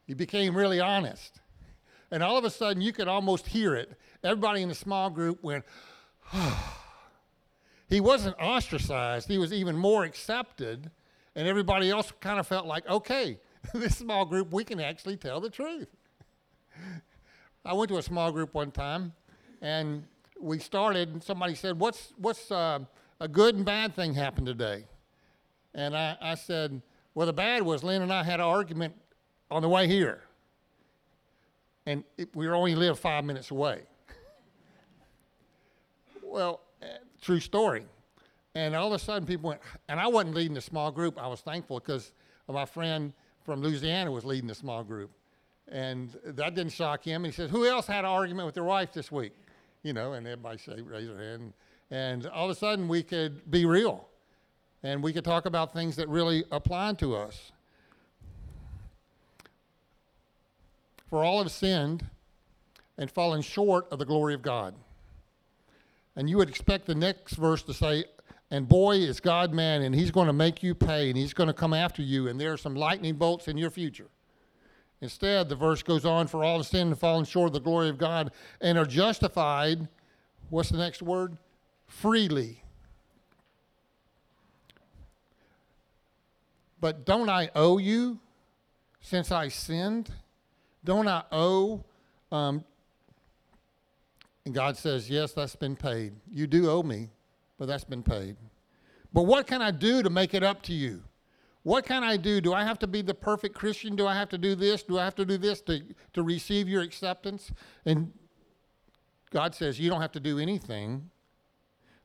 He 0.06 0.12
became 0.12 0.54
really 0.54 0.78
honest. 0.78 1.40
And 2.10 2.22
all 2.22 2.36
of 2.36 2.44
a 2.44 2.50
sudden, 2.50 2.82
you 2.82 2.92
could 2.92 3.08
almost 3.08 3.46
hear 3.46 3.74
it. 3.74 3.98
Everybody 4.22 4.60
in 4.60 4.68
the 4.68 4.74
small 4.74 5.08
group 5.08 5.42
went, 5.42 5.64
he 7.88 7.98
wasn't 7.98 8.36
ostracized, 8.38 9.26
he 9.26 9.38
was 9.38 9.54
even 9.54 9.74
more 9.74 10.04
accepted. 10.04 10.90
And 11.34 11.48
everybody 11.48 11.90
else 11.90 12.12
kind 12.20 12.38
of 12.38 12.46
felt 12.46 12.66
like, 12.66 12.86
okay, 12.88 13.40
this 13.74 13.96
small 13.96 14.26
group, 14.26 14.52
we 14.52 14.62
can 14.62 14.78
actually 14.78 15.16
tell 15.16 15.40
the 15.40 15.50
truth. 15.50 15.88
I 17.64 17.72
went 17.72 17.88
to 17.88 17.96
a 17.96 18.02
small 18.02 18.32
group 18.32 18.52
one 18.52 18.70
time, 18.70 19.14
and 19.62 20.04
we 20.38 20.58
started, 20.58 21.08
and 21.08 21.24
somebody 21.24 21.54
said, 21.54 21.80
What's, 21.80 22.12
what's 22.18 22.52
uh, 22.52 22.80
a 23.18 23.28
good 23.28 23.54
and 23.54 23.64
bad 23.64 23.96
thing 23.96 24.12
happened 24.12 24.46
today? 24.46 24.84
And 25.74 25.96
I, 25.96 26.18
I 26.20 26.34
said, 26.34 26.82
Well, 27.14 27.26
the 27.26 27.32
bad 27.32 27.62
was 27.62 27.84
Lynn 27.84 28.02
and 28.02 28.12
I 28.12 28.24
had 28.24 28.40
an 28.40 28.46
argument 28.46 28.94
on 29.50 29.62
the 29.62 29.68
way 29.68 29.86
here. 29.86 30.22
And 31.86 32.02
it, 32.16 32.34
we 32.34 32.48
only 32.48 32.74
live 32.74 32.98
five 32.98 33.24
minutes 33.24 33.50
away. 33.50 33.82
well, 36.22 36.60
uh, 36.82 36.86
true 37.20 37.40
story. 37.40 37.84
And 38.54 38.74
all 38.74 38.86
of 38.86 38.92
a 38.92 38.98
sudden, 38.98 39.26
people 39.26 39.48
went, 39.50 39.60
and 39.88 40.00
I 40.00 40.06
wasn't 40.06 40.34
leading 40.34 40.54
the 40.54 40.60
small 40.60 40.90
group. 40.90 41.20
I 41.20 41.26
was 41.26 41.40
thankful 41.40 41.80
because 41.80 42.12
my 42.48 42.64
friend 42.64 43.12
from 43.44 43.60
Louisiana 43.60 44.10
was 44.10 44.24
leading 44.24 44.46
the 44.46 44.54
small 44.54 44.82
group. 44.82 45.10
And 45.68 46.16
that 46.24 46.54
didn't 46.54 46.72
shock 46.72 47.04
him. 47.04 47.24
He 47.24 47.32
said, 47.32 47.50
Who 47.50 47.66
else 47.66 47.86
had 47.86 48.00
an 48.00 48.10
argument 48.10 48.46
with 48.46 48.54
their 48.54 48.64
wife 48.64 48.92
this 48.92 49.10
week? 49.10 49.32
You 49.82 49.92
know, 49.92 50.12
and 50.12 50.26
everybody 50.26 50.58
say, 50.58 50.80
raise 50.80 51.08
their 51.08 51.18
hand. 51.18 51.52
And 51.90 52.26
all 52.26 52.46
of 52.46 52.56
a 52.56 52.58
sudden, 52.58 52.88
we 52.88 53.02
could 53.02 53.50
be 53.50 53.66
real. 53.66 54.08
And 54.84 55.02
we 55.02 55.14
could 55.14 55.24
talk 55.24 55.46
about 55.46 55.72
things 55.72 55.96
that 55.96 56.08
really 56.10 56.44
apply 56.52 56.92
to 56.94 57.16
us. 57.16 57.52
For 61.08 61.24
all 61.24 61.42
have 61.42 61.50
sinned 61.50 62.04
and 62.98 63.10
fallen 63.10 63.40
short 63.40 63.88
of 63.90 63.98
the 63.98 64.04
glory 64.04 64.34
of 64.34 64.42
God. 64.42 64.74
And 66.16 66.28
you 66.28 66.36
would 66.36 66.50
expect 66.50 66.86
the 66.86 66.94
next 66.94 67.34
verse 67.36 67.62
to 67.62 67.72
say, 67.72 68.04
and 68.50 68.68
boy, 68.68 68.96
is 68.96 69.20
God 69.20 69.54
man, 69.54 69.82
and 69.82 69.94
he's 69.94 70.10
going 70.10 70.26
to 70.26 70.34
make 70.34 70.62
you 70.62 70.74
pay, 70.74 71.08
and 71.08 71.16
he's 71.16 71.32
going 71.32 71.46
to 71.46 71.54
come 71.54 71.72
after 71.72 72.02
you, 72.02 72.28
and 72.28 72.38
there 72.38 72.52
are 72.52 72.58
some 72.58 72.74
lightning 72.74 73.14
bolts 73.14 73.48
in 73.48 73.56
your 73.56 73.70
future. 73.70 74.08
Instead, 75.00 75.48
the 75.48 75.56
verse 75.56 75.82
goes 75.82 76.04
on, 76.04 76.26
for 76.26 76.44
all 76.44 76.58
have 76.58 76.66
sinned 76.66 76.90
and 76.90 76.98
fallen 76.98 77.24
short 77.24 77.48
of 77.48 77.52
the 77.54 77.60
glory 77.60 77.88
of 77.88 77.96
God, 77.96 78.32
and 78.60 78.76
are 78.76 78.84
justified, 78.84 79.88
what's 80.50 80.68
the 80.68 80.76
next 80.76 81.00
word? 81.00 81.38
Freely. 81.86 82.63
But 86.84 87.06
don't 87.06 87.30
I 87.30 87.48
owe 87.54 87.78
you 87.78 88.18
since 89.00 89.32
I 89.32 89.48
sinned? 89.48 90.10
Don't 90.84 91.08
I 91.08 91.22
owe? 91.32 91.82
Um, 92.30 92.62
and 94.44 94.54
God 94.54 94.76
says, 94.76 95.08
Yes, 95.08 95.32
that's 95.32 95.56
been 95.56 95.76
paid. 95.76 96.12
You 96.30 96.46
do 96.46 96.68
owe 96.68 96.82
me 96.82 97.08
but 97.58 97.68
that's 97.68 97.84
been 97.84 98.02
paid. 98.02 98.36
But 99.14 99.22
what 99.22 99.46
can 99.46 99.62
I 99.62 99.70
do 99.70 100.02
to 100.02 100.10
make 100.10 100.34
it 100.34 100.42
up 100.42 100.60
to 100.64 100.74
you? 100.74 101.02
What 101.62 101.86
can 101.86 102.04
I 102.04 102.18
do? 102.18 102.42
Do 102.42 102.52
I 102.52 102.64
have 102.64 102.78
to 102.80 102.86
be 102.86 103.00
the 103.00 103.14
perfect 103.14 103.54
Christian? 103.54 103.96
Do 103.96 104.06
I 104.06 104.14
have 104.14 104.28
to 104.28 104.36
do 104.36 104.54
this? 104.54 104.82
Do 104.82 104.98
I 104.98 105.04
have 105.04 105.14
to 105.14 105.24
do 105.24 105.38
this 105.38 105.62
to, 105.62 105.80
to 106.12 106.22
receive 106.22 106.68
your 106.68 106.82
acceptance? 106.82 107.50
And 107.86 108.12
God 109.30 109.54
says, 109.54 109.80
You 109.80 109.88
don't 109.88 110.02
have 110.02 110.12
to 110.12 110.20
do 110.20 110.38
anything. 110.38 111.08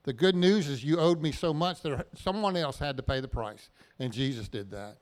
The 0.09 0.13
good 0.13 0.35
news 0.35 0.67
is 0.67 0.83
you 0.83 0.97
owed 0.97 1.21
me 1.21 1.31
so 1.31 1.53
much 1.53 1.83
that 1.83 2.07
someone 2.15 2.57
else 2.57 2.79
had 2.79 2.97
to 2.97 3.03
pay 3.03 3.19
the 3.19 3.27
price. 3.27 3.69
And 3.99 4.11
Jesus 4.11 4.47
did 4.47 4.71
that. 4.71 4.97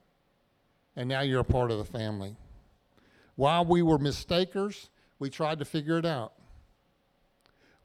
And 0.97 1.07
now 1.07 1.21
you're 1.21 1.39
a 1.39 1.45
part 1.45 1.71
of 1.71 1.77
the 1.77 1.85
family. 1.85 2.35
While 3.37 3.63
we 3.63 3.81
were 3.81 3.99
mistakers, 3.99 4.89
we 5.17 5.29
tried 5.29 5.59
to 5.59 5.65
figure 5.65 5.97
it 5.97 6.05
out. 6.05 6.33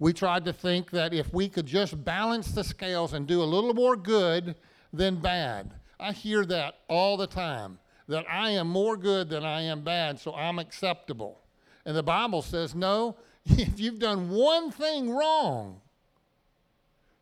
We 0.00 0.12
tried 0.12 0.44
to 0.46 0.52
think 0.52 0.90
that 0.90 1.14
if 1.14 1.32
we 1.32 1.48
could 1.48 1.64
just 1.64 2.04
balance 2.04 2.50
the 2.50 2.64
scales 2.64 3.12
and 3.12 3.24
do 3.24 3.40
a 3.40 3.44
little 3.44 3.72
more 3.72 3.94
good 3.94 4.56
than 4.92 5.14
bad. 5.14 5.74
I 6.00 6.10
hear 6.10 6.44
that 6.46 6.80
all 6.88 7.16
the 7.16 7.28
time 7.28 7.78
that 8.08 8.26
I 8.28 8.50
am 8.50 8.66
more 8.66 8.96
good 8.96 9.28
than 9.28 9.44
I 9.44 9.60
am 9.60 9.82
bad, 9.82 10.18
so 10.18 10.34
I'm 10.34 10.58
acceptable. 10.58 11.38
And 11.86 11.96
the 11.96 12.02
Bible 12.02 12.42
says, 12.42 12.74
no, 12.74 13.16
if 13.46 13.78
you've 13.78 14.00
done 14.00 14.28
one 14.28 14.72
thing 14.72 15.08
wrong, 15.08 15.82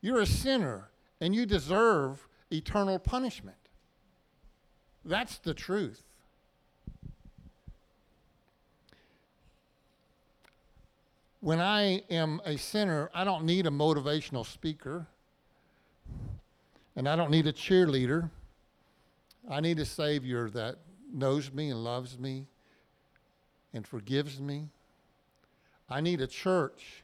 you're 0.00 0.20
a 0.20 0.26
sinner 0.26 0.88
and 1.20 1.34
you 1.34 1.46
deserve 1.46 2.26
eternal 2.50 2.98
punishment. 2.98 3.56
That's 5.04 5.38
the 5.38 5.54
truth. 5.54 6.02
when 11.40 11.60
I 11.60 12.02
am 12.10 12.40
a 12.44 12.56
sinner, 12.56 13.10
I 13.14 13.24
don't 13.24 13.44
need 13.44 13.66
a 13.66 13.70
motivational 13.70 14.46
speaker, 14.46 15.06
and 16.94 17.08
I 17.08 17.16
don't 17.16 17.30
need 17.30 17.46
a 17.46 17.52
cheerleader. 17.52 18.30
I 19.50 19.60
need 19.60 19.78
a 19.78 19.86
Savior 19.86 20.50
that 20.50 20.76
knows 21.12 21.50
me 21.50 21.70
and 21.70 21.82
loves 21.82 22.18
me 22.18 22.46
and 23.72 23.86
forgives 23.86 24.38
me. 24.38 24.68
I 25.88 26.02
need 26.02 26.20
a 26.20 26.26
church 26.26 27.02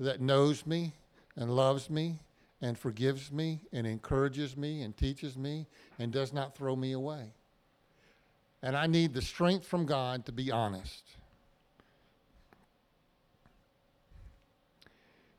that 0.00 0.20
knows 0.20 0.66
me 0.66 0.94
and 1.36 1.54
loves 1.54 1.88
me 1.88 2.18
and 2.60 2.78
forgives 2.78 3.30
me 3.30 3.60
and 3.72 3.86
encourages 3.86 4.56
me 4.56 4.82
and 4.82 4.96
teaches 4.96 5.36
me 5.36 5.66
and 5.98 6.12
does 6.12 6.32
not 6.32 6.56
throw 6.56 6.74
me 6.74 6.92
away. 6.92 7.32
And 8.62 8.76
I 8.76 8.86
need 8.86 9.14
the 9.14 9.22
strength 9.22 9.66
from 9.66 9.86
God 9.86 10.26
to 10.26 10.32
be 10.32 10.50
honest. 10.50 11.04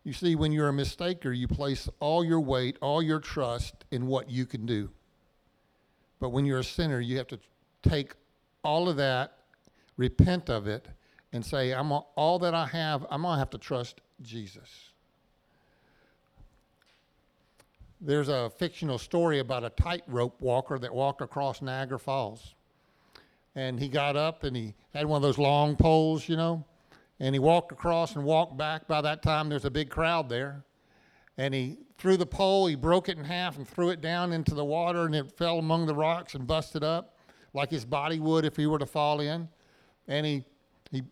You 0.03 0.13
see, 0.13 0.35
when 0.35 0.51
you're 0.51 0.69
a 0.69 0.73
mistaker, 0.73 1.37
you 1.37 1.47
place 1.47 1.89
all 1.99 2.23
your 2.23 2.39
weight, 2.39 2.77
all 2.81 3.03
your 3.03 3.19
trust 3.19 3.85
in 3.91 4.07
what 4.07 4.29
you 4.29 4.45
can 4.45 4.65
do. 4.65 4.89
But 6.19 6.29
when 6.29 6.45
you're 6.45 6.59
a 6.59 6.63
sinner, 6.63 6.99
you 6.99 7.17
have 7.17 7.27
to 7.27 7.39
take 7.83 8.13
all 8.63 8.89
of 8.89 8.97
that, 8.97 9.33
repent 9.97 10.49
of 10.49 10.67
it, 10.67 10.87
and 11.31 11.45
say, 11.45 11.73
I'm 11.73 11.91
all 11.91 12.39
that 12.39 12.55
I 12.55 12.65
have, 12.67 13.05
I'm 13.09 13.21
going 13.21 13.35
to 13.35 13.39
have 13.39 13.49
to 13.51 13.57
trust 13.57 14.01
Jesus. 14.21 14.88
There's 18.01 18.29
a 18.29 18.49
fictional 18.57 18.97
story 18.97 19.39
about 19.39 19.65
a 19.65 19.69
tightrope 19.69 20.39
walker 20.39 20.79
that 20.79 20.93
walked 20.93 21.21
across 21.21 21.61
Niagara 21.61 21.99
Falls. 21.99 22.55
And 23.55 23.77
he 23.79 23.89
got 23.89 24.15
up 24.15 24.43
and 24.43 24.55
he 24.55 24.73
had 24.93 25.05
one 25.05 25.17
of 25.17 25.21
those 25.21 25.37
long 25.37 25.75
poles, 25.75 26.29
you 26.29 26.37
know, 26.37 26.65
and 27.19 27.35
he 27.35 27.39
walked 27.39 27.73
across 27.73 28.15
and 28.15 28.23
walked 28.23 28.55
back. 28.55 28.87
By 28.87 29.01
that 29.01 29.21
time, 29.21 29.49
there's 29.49 29.65
a 29.65 29.71
big 29.71 29.89
crowd 29.89 30.29
there. 30.29 30.63
And 31.37 31.53
he 31.53 31.77
threw 31.97 32.15
the 32.15 32.25
pole, 32.25 32.67
he 32.67 32.75
broke 32.75 33.09
it 33.09 33.17
in 33.17 33.23
half 33.25 33.57
and 33.57 33.67
threw 33.67 33.89
it 33.89 33.99
down 33.99 34.31
into 34.31 34.53
the 34.53 34.63
water, 34.63 35.05
and 35.05 35.13
it 35.13 35.37
fell 35.37 35.59
among 35.59 35.85
the 35.85 35.95
rocks 35.95 36.35
and 36.35 36.47
busted 36.47 36.83
up 36.83 37.17
like 37.53 37.69
his 37.69 37.83
body 37.83 38.19
would 38.19 38.45
if 38.45 38.55
he 38.55 38.65
were 38.65 38.79
to 38.79 38.85
fall 38.85 39.19
in. 39.19 39.49
And 40.07 40.25
he, 40.25 40.45
he 40.91 41.03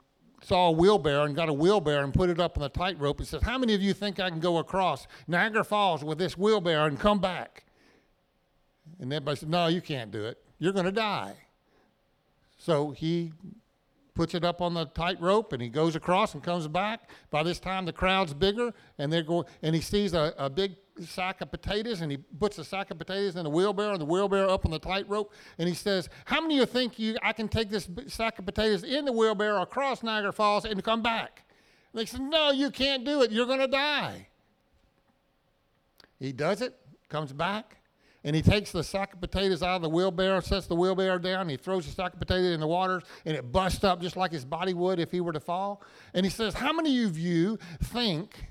saw 0.42 0.70
a 0.70 0.72
wheelbarrow 0.72 1.24
and 1.24 1.36
got 1.36 1.50
a 1.50 1.54
wheelbarrow 1.54 2.04
and 2.04 2.14
put 2.14 2.30
it 2.30 2.40
up 2.40 2.58
on 2.58 2.62
the 2.62 2.70
tightrope 2.70 3.20
and 3.20 3.28
said, 3.28 3.44
How 3.44 3.58
many 3.58 3.74
of 3.74 3.82
you 3.82 3.94
think 3.94 4.20
I 4.20 4.30
can 4.30 4.40
go 4.40 4.58
across 4.58 5.08
Niagara 5.28 5.64
Falls 5.64 6.04
with 6.04 6.18
this 6.18 6.38
wheelbarrow 6.38 6.86
and 6.86 7.00
come 7.00 7.20
back? 7.20 7.66
And 9.00 9.12
everybody 9.12 9.38
said, 9.38 9.50
No, 9.50 9.68
you 9.68 9.82
can't 9.82 10.12
do 10.12 10.26
it. 10.26 10.44
You're 10.60 10.74
going 10.74 10.86
to 10.86 10.92
die. 10.92 11.36
So 12.58 12.92
he 12.92 13.32
puts 14.14 14.34
it 14.34 14.44
up 14.44 14.62
on 14.62 14.74
the 14.74 14.86
tightrope 14.86 15.54
and 15.54 15.62
he 15.62 15.70
goes 15.70 15.96
across 15.96 16.34
and 16.34 16.44
comes 16.44 16.68
back. 16.68 17.10
By 17.30 17.44
this 17.44 17.60
time, 17.60 17.86
the 17.86 17.94
crowd's 17.94 18.34
bigger, 18.34 18.74
and 18.98 19.14
they're 19.14 19.24
going, 19.24 19.46
and 19.62 19.76
he 19.76 19.82
sees 19.82 20.14
a, 20.14 20.34
a 20.38 20.50
big 20.50 20.76
sack 21.06 21.42
of 21.42 21.52
potatoes, 21.52 22.02
and 22.02 22.12
he 22.12 22.18
puts 22.18 22.58
a 22.58 22.64
sack 22.64 22.92
of 22.92 22.98
potatoes 22.98 23.36
in 23.36 23.44
the 23.44 23.50
wheelbarrow, 23.50 23.92
and 23.92 24.02
the 24.02 24.06
wheelbarrow 24.06 24.50
up 24.50 24.66
on 24.66 24.72
the 24.72 24.80
tightrope, 24.80 25.34
and 25.58 25.68
he 25.68 25.76
says, 25.76 26.10
"How 26.26 26.42
many 26.42 26.56
of 26.56 26.60
you 26.62 26.66
think 26.66 27.00
you 27.00 27.18
I 27.22 27.34
can 27.34 27.48
take 27.48 27.70
this 27.70 27.90
sack 28.08 28.40
of 28.40 28.46
potatoes 28.46 28.84
in 28.84 29.06
the 29.06 29.12
wheelbarrow 29.12 29.62
across 29.62 30.04
Niagara 30.04 30.34
Falls 30.34 30.66
and 30.66 30.84
come 30.84 31.02
back?" 31.02 31.44
And 31.94 32.02
they 32.02 32.06
said, 32.06 32.22
"No, 32.22 32.52
you 32.52 32.72
can't 32.72 33.06
do 33.06 33.22
it. 33.22 33.32
You're 33.32 33.46
going 33.46 33.60
to 33.60 33.68
die." 33.68 34.28
He 36.20 36.32
does 36.32 36.62
it, 36.62 36.76
comes 37.10 37.32
back, 37.32 37.78
and 38.24 38.36
he 38.36 38.42
takes 38.42 38.72
the 38.72 38.84
sack 38.84 39.14
of 39.14 39.22
potatoes 39.22 39.62
out 39.62 39.78
of 39.78 39.82
the 39.84 39.90
wheelbarrow, 39.90 40.40
sets 40.40 40.68
the 40.68 40.76
wheelbarrow 40.76 41.18
down, 41.18 41.48
he 41.48 41.58
throws 41.58 41.86
the 41.86 41.92
sack 41.92 42.14
of 42.14 42.20
potatoes 42.20 42.54
in 42.54 42.60
the 42.60 42.68
water, 42.68 43.02
and 43.26 43.38
it 43.38 43.52
busts 43.52 43.84
up 43.84 44.02
just 44.02 44.18
like 44.18 44.32
his 44.32 44.44
body 44.44 44.74
would 44.74 45.00
if 45.00 45.12
he 45.12 45.22
were 45.22 45.32
to 45.32 45.40
fall. 45.40 45.82
And 46.14 46.26
he 46.26 46.30
says, 46.30 46.56
How 46.56 46.74
many 46.74 47.04
of 47.04 47.18
you 47.18 47.58
think 47.84 48.48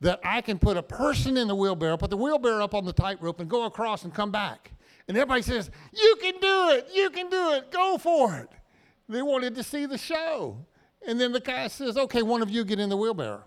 that 0.00 0.20
I 0.24 0.40
can 0.40 0.58
put 0.58 0.76
a 0.76 0.82
person 0.82 1.36
in 1.36 1.48
the 1.48 1.54
wheelbarrow, 1.54 1.96
put 1.96 2.10
the 2.10 2.16
wheelbarrow 2.16 2.62
up 2.62 2.74
on 2.74 2.84
the 2.84 2.92
tightrope, 2.92 3.40
and 3.40 3.48
go 3.48 3.64
across 3.64 4.04
and 4.04 4.14
come 4.14 4.30
back? 4.30 4.72
And 5.08 5.16
everybody 5.16 5.42
says, 5.42 5.70
You 5.92 6.16
can 6.20 6.34
do 6.40 6.70
it, 6.70 6.88
you 6.94 7.10
can 7.10 7.28
do 7.30 7.52
it, 7.52 7.70
go 7.70 7.98
for 7.98 8.36
it. 8.36 8.48
They 9.08 9.22
wanted 9.22 9.54
to 9.54 9.62
see 9.62 9.86
the 9.86 9.98
show. 9.98 10.64
And 11.06 11.20
then 11.20 11.32
the 11.32 11.40
guy 11.40 11.68
says, 11.68 11.96
Okay, 11.96 12.22
one 12.22 12.42
of 12.42 12.50
you 12.50 12.64
get 12.64 12.78
in 12.78 12.88
the 12.88 12.96
wheelbarrow. 12.96 13.44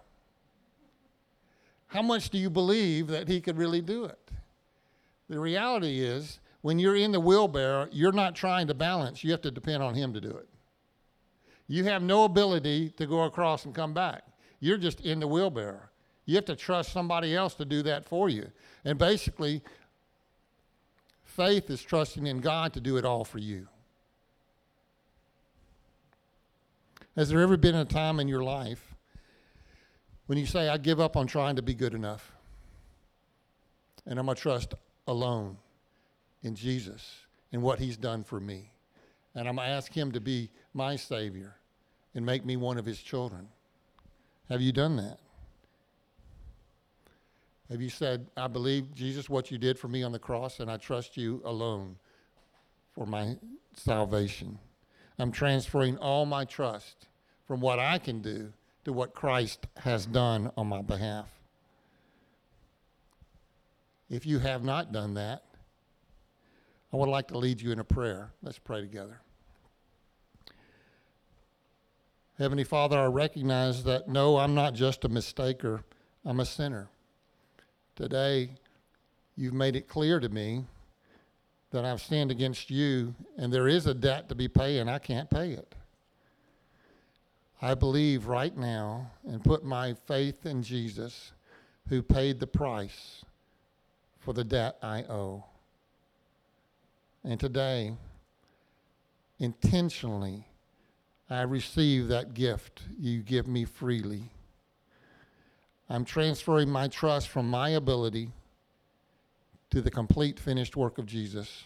How 1.87 2.01
much 2.01 2.29
do 2.29 2.37
you 2.37 2.49
believe 2.49 3.07
that 3.07 3.27
he 3.27 3.41
could 3.41 3.57
really 3.57 3.81
do 3.81 4.05
it? 4.05 4.31
The 5.29 5.39
reality 5.39 6.01
is, 6.01 6.39
when 6.61 6.77
you're 6.77 6.95
in 6.95 7.11
the 7.11 7.19
wheelbarrow, 7.19 7.87
you're 7.91 8.11
not 8.11 8.35
trying 8.35 8.67
to 8.67 8.73
balance. 8.73 9.23
You 9.23 9.31
have 9.31 9.41
to 9.41 9.51
depend 9.51 9.81
on 9.81 9.95
Him 9.95 10.13
to 10.13 10.21
do 10.21 10.29
it. 10.29 10.47
You 11.67 11.85
have 11.85 12.03
no 12.03 12.25
ability 12.25 12.89
to 12.97 13.05
go 13.05 13.23
across 13.23 13.65
and 13.65 13.73
come 13.73 13.93
back. 13.93 14.23
You're 14.59 14.77
just 14.77 15.01
in 15.01 15.19
the 15.19 15.27
wheelbarrow. 15.27 15.81
You 16.25 16.35
have 16.35 16.45
to 16.45 16.55
trust 16.55 16.91
somebody 16.91 17.35
else 17.35 17.53
to 17.55 17.65
do 17.65 17.81
that 17.83 18.05
for 18.05 18.29
you. 18.29 18.47
And 18.85 18.97
basically, 18.97 19.61
faith 21.23 21.69
is 21.69 21.81
trusting 21.81 22.25
in 22.25 22.39
God 22.39 22.73
to 22.73 22.79
do 22.79 22.97
it 22.97 23.05
all 23.05 23.25
for 23.25 23.39
you. 23.39 23.67
Has 27.15 27.29
there 27.29 27.41
ever 27.41 27.57
been 27.57 27.75
a 27.75 27.85
time 27.85 28.19
in 28.19 28.27
your 28.27 28.43
life 28.43 28.95
when 30.27 30.37
you 30.37 30.45
say, 30.45 30.69
I 30.69 30.77
give 30.77 30.99
up 30.99 31.17
on 31.17 31.27
trying 31.27 31.57
to 31.57 31.61
be 31.61 31.73
good 31.73 31.93
enough? 31.93 32.31
And 34.05 34.17
I'm 34.17 34.25
going 34.25 34.35
to 34.35 34.41
trust 34.41 34.73
alone 35.07 35.57
in 36.43 36.55
Jesus 36.55 37.15
and 37.51 37.61
what 37.61 37.79
he's 37.79 37.97
done 37.97 38.23
for 38.23 38.39
me. 38.39 38.71
And 39.35 39.47
I'm 39.47 39.55
going 39.55 39.67
to 39.67 39.73
ask 39.73 39.91
him 39.91 40.11
to 40.13 40.21
be 40.21 40.49
my 40.73 40.95
Savior 40.95 41.55
and 42.15 42.25
make 42.25 42.45
me 42.45 42.55
one 42.55 42.77
of 42.77 42.85
his 42.85 42.99
children. 42.99 43.47
Have 44.49 44.61
you 44.61 44.71
done 44.71 44.95
that? 44.97 45.19
Have 47.71 47.81
you 47.81 47.89
said, 47.89 48.27
I 48.35 48.47
believe, 48.47 48.93
Jesus, 48.93 49.29
what 49.29 49.49
you 49.49 49.57
did 49.57 49.79
for 49.79 49.87
me 49.87 50.03
on 50.03 50.11
the 50.11 50.19
cross, 50.19 50.59
and 50.59 50.69
I 50.69 50.75
trust 50.75 51.15
you 51.15 51.41
alone 51.45 51.95
for 52.93 53.05
my 53.05 53.37
salvation? 53.73 54.59
I'm 55.17 55.31
transferring 55.31 55.97
all 55.97 56.25
my 56.25 56.43
trust 56.43 57.07
from 57.47 57.61
what 57.61 57.79
I 57.79 57.97
can 57.97 58.21
do 58.21 58.51
to 58.83 58.91
what 58.91 59.13
Christ 59.13 59.67
has 59.77 60.05
done 60.05 60.51
on 60.57 60.67
my 60.67 60.81
behalf. 60.81 61.29
If 64.09 64.25
you 64.25 64.39
have 64.39 64.65
not 64.65 64.91
done 64.91 65.13
that, 65.13 65.43
I 66.91 66.97
would 66.97 67.07
like 67.07 67.29
to 67.29 67.37
lead 67.37 67.61
you 67.61 67.71
in 67.71 67.79
a 67.79 67.85
prayer. 67.85 68.31
Let's 68.43 68.59
pray 68.59 68.81
together. 68.81 69.21
Heavenly 72.37 72.65
Father, 72.65 72.99
I 72.99 73.05
recognize 73.05 73.85
that 73.85 74.09
no, 74.09 74.39
I'm 74.39 74.55
not 74.55 74.73
just 74.73 75.05
a 75.05 75.09
mistaker, 75.09 75.83
I'm 76.25 76.41
a 76.41 76.45
sinner. 76.45 76.89
Today, 77.95 78.49
you've 79.35 79.53
made 79.53 79.75
it 79.75 79.87
clear 79.87 80.19
to 80.19 80.29
me 80.29 80.65
that 81.71 81.85
I've 81.85 82.01
sinned 82.01 82.31
against 82.31 82.69
you 82.69 83.15
and 83.37 83.51
there 83.51 83.67
is 83.67 83.87
a 83.87 83.93
debt 83.93 84.29
to 84.29 84.35
be 84.35 84.47
paid 84.47 84.79
and 84.79 84.89
I 84.89 84.99
can't 84.99 85.29
pay 85.29 85.51
it. 85.51 85.75
I 87.61 87.75
believe 87.75 88.27
right 88.27 88.55
now 88.55 89.11
and 89.27 89.43
put 89.43 89.63
my 89.63 89.93
faith 90.05 90.45
in 90.45 90.63
Jesus 90.63 91.31
who 91.89 92.01
paid 92.01 92.39
the 92.39 92.47
price 92.47 93.23
for 94.19 94.33
the 94.33 94.43
debt 94.43 94.77
I 94.81 95.03
owe. 95.03 95.43
And 97.23 97.39
today, 97.39 97.93
intentionally, 99.39 100.47
I 101.29 101.43
receive 101.43 102.07
that 102.07 102.33
gift 102.33 102.81
you 102.99 103.21
give 103.21 103.47
me 103.47 103.65
freely. 103.65 104.23
I'm 105.91 106.05
transferring 106.05 106.69
my 106.69 106.87
trust 106.87 107.27
from 107.27 107.49
my 107.49 107.71
ability 107.71 108.31
to 109.71 109.81
the 109.81 109.91
complete 109.91 110.39
finished 110.39 110.77
work 110.77 110.97
of 110.97 111.05
Jesus 111.05 111.65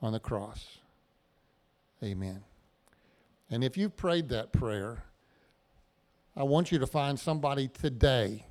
on 0.00 0.14
the 0.14 0.18
cross. 0.18 0.78
Amen. 2.02 2.42
And 3.50 3.62
if 3.62 3.76
you've 3.76 3.94
prayed 3.94 4.30
that 4.30 4.54
prayer, 4.54 5.02
I 6.34 6.44
want 6.44 6.72
you 6.72 6.78
to 6.78 6.86
find 6.86 7.20
somebody 7.20 7.68
today 7.68 8.46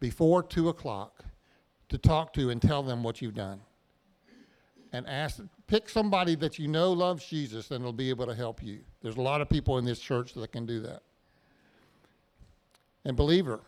before 0.00 0.42
2 0.42 0.70
o'clock 0.70 1.24
to 1.88 1.96
talk 1.96 2.32
to 2.32 2.50
and 2.50 2.60
tell 2.60 2.82
them 2.82 3.04
what 3.04 3.22
you've 3.22 3.34
done. 3.34 3.60
And 4.92 5.06
ask, 5.06 5.40
pick 5.68 5.88
somebody 5.88 6.34
that 6.36 6.58
you 6.58 6.66
know 6.66 6.92
loves 6.92 7.24
Jesus 7.24 7.70
and 7.70 7.84
will 7.84 7.92
be 7.92 8.10
able 8.10 8.26
to 8.26 8.34
help 8.34 8.60
you. 8.60 8.80
There's 9.02 9.18
a 9.18 9.22
lot 9.22 9.40
of 9.40 9.48
people 9.48 9.78
in 9.78 9.84
this 9.84 10.00
church 10.00 10.34
that 10.34 10.50
can 10.50 10.66
do 10.66 10.80
that. 10.80 11.02
And 13.04 13.16
believer, 13.16 13.60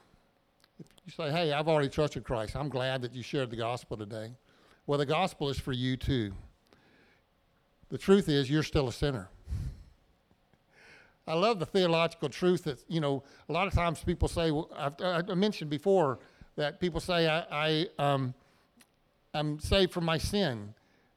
you 1.08 1.24
say, 1.24 1.30
hey, 1.30 1.54
I've 1.54 1.68
already 1.68 1.88
trusted 1.88 2.22
Christ, 2.22 2.54
I'm 2.54 2.68
glad 2.68 3.00
that 3.00 3.14
you 3.14 3.22
shared 3.22 3.50
the 3.50 3.56
gospel 3.56 3.96
today. 3.96 4.32
Well, 4.86 4.98
the 4.98 5.06
gospel 5.06 5.48
is 5.48 5.58
for 5.58 5.72
you 5.72 5.96
too. 5.96 6.32
The 7.88 7.96
truth 7.96 8.28
is, 8.28 8.50
you're 8.50 8.62
still 8.62 8.88
a 8.88 8.92
sinner. 8.92 9.30
I 11.26 11.32
love 11.32 11.60
the 11.60 11.66
theological 11.66 12.28
truth 12.28 12.64
that, 12.64 12.84
you 12.88 13.00
know, 13.00 13.22
a 13.48 13.52
lot 13.52 13.66
of 13.66 13.72
times 13.72 14.04
people 14.04 14.28
say, 14.28 14.50
well, 14.50 14.70
I've, 14.76 15.30
I 15.30 15.34
mentioned 15.34 15.70
before 15.70 16.18
that 16.56 16.78
people 16.78 17.00
say, 17.00 17.26
I, 17.26 17.44
I, 17.50 17.86
um, 17.98 18.34
I'm 19.32 19.58
saved 19.60 19.92
from 19.92 20.04
my 20.04 20.18
sin. 20.18 20.74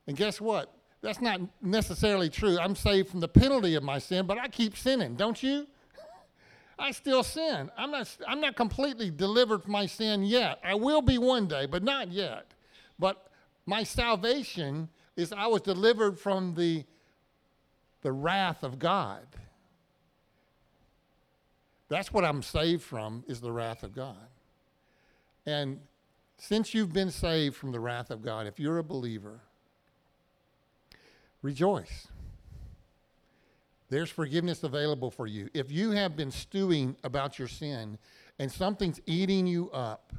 And 0.08 0.16
guess 0.16 0.40
what? 0.40 0.74
That's 1.02 1.20
not 1.20 1.42
necessarily 1.62 2.30
true. 2.30 2.58
I'm 2.58 2.78
saved 2.78 3.10
from 3.10 3.20
the 3.20 3.28
penalty 3.28 3.76
of 3.76 3.84
my 3.84 4.00
sin, 4.00 4.26
but 4.26 4.38
I 4.38 4.48
keep 4.48 4.78
sinning, 4.78 5.16
don't 5.16 5.42
you? 5.44 5.68
I 6.82 6.92
still 6.92 7.24
sin. 7.24 7.70
I'm 7.78 7.92
not, 7.92 8.18
I'm 8.28 8.42
not 8.42 8.56
completely 8.56 9.12
delivered 9.12 9.64
from 9.64 9.72
my 9.72 9.86
sin 9.86 10.24
yet. 10.24 10.60
I 10.64 10.74
will 10.74 11.02
be 11.02 11.18
one 11.18 11.48
day, 11.48 11.68
but 11.68 11.84
not 11.84 12.12
yet. 12.12 12.48
But 12.98 13.28
my 13.66 13.84
salvation 13.84 14.90
is 15.16 15.32
I 15.32 15.46
was 15.46 15.62
delivered 15.62 16.20
from 16.20 16.56
the, 16.56 16.84
the 18.02 18.12
wrath 18.12 18.64
of 18.64 18.80
God. 18.80 19.26
That's 21.88 22.12
what 22.12 22.26
I'm 22.26 22.42
saved 22.42 22.82
from 22.82 23.24
is 23.28 23.42
the 23.42 23.52
wrath 23.52 23.84
of 23.84 23.94
God. 23.94 24.16
And 25.46 25.80
since 26.38 26.74
you've 26.74 26.94
been 26.94 27.12
saved 27.12 27.56
from 27.56 27.72
the 27.72 27.80
wrath 27.80 28.10
of 28.10 28.24
God, 28.24 28.48
if 28.48 28.60
you're 28.60 28.80
a 28.80 28.84
believer, 28.84 29.42
rejoice. 31.44 32.08
There's 33.92 34.10
forgiveness 34.10 34.64
available 34.64 35.12
for 35.12 35.28
you. 35.28 35.50
If 35.54 35.70
you 35.70 35.92
have 35.92 36.16
been 36.16 36.32
stewing 36.32 36.96
about 37.04 37.38
your 37.38 37.50
sin 37.50 37.98
and 38.40 38.50
something's 38.50 39.02
eating 39.06 39.46
you 39.46 39.70
up, 39.72 40.14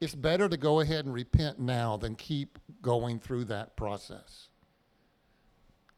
it's 0.00 0.14
better 0.14 0.48
to 0.48 0.56
go 0.56 0.80
ahead 0.80 1.04
and 1.04 1.12
repent 1.12 1.60
now 1.60 1.98
than 1.98 2.14
keep 2.14 2.58
going 2.80 3.18
through 3.18 3.44
that 3.44 3.76
process. 3.76 4.48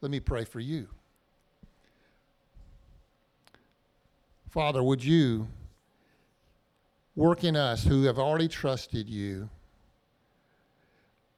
Let 0.01 0.11
me 0.11 0.19
pray 0.19 0.45
for 0.45 0.59
you. 0.59 0.89
Father, 4.49 4.83
would 4.83 5.05
you 5.05 5.47
work 7.15 7.45
in 7.45 7.55
us 7.55 7.85
who 7.85 8.03
have 8.05 8.19
already 8.19 8.49
trusted 8.49 9.09
you? 9.09 9.49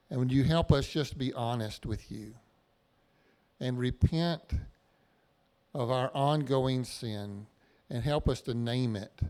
And 0.08 0.18
would 0.20 0.32
you 0.32 0.44
help 0.44 0.72
us 0.72 0.88
just 0.88 1.18
be 1.18 1.34
honest 1.34 1.84
with 1.84 2.10
you 2.10 2.32
and 3.60 3.78
repent 3.78 4.54
of 5.74 5.90
our 5.90 6.10
ongoing 6.14 6.84
sin 6.84 7.46
and 7.90 8.02
help 8.02 8.28
us 8.28 8.40
to 8.42 8.54
name 8.54 8.96
it 8.96 9.20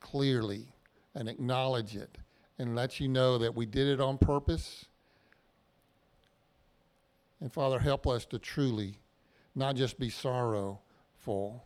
clearly 0.00 0.68
and 1.14 1.28
acknowledge 1.28 1.96
it 1.96 2.18
and 2.58 2.74
let 2.74 3.00
you 3.00 3.08
know 3.08 3.38
that 3.38 3.54
we 3.54 3.66
did 3.66 3.86
it 3.86 4.00
on 4.00 4.18
purpose. 4.18 4.86
And 7.40 7.52
Father, 7.52 7.78
help 7.78 8.06
us 8.06 8.24
to 8.26 8.38
truly 8.38 8.98
not 9.54 9.76
just 9.76 9.98
be 9.98 10.10
sorrowful 10.10 11.64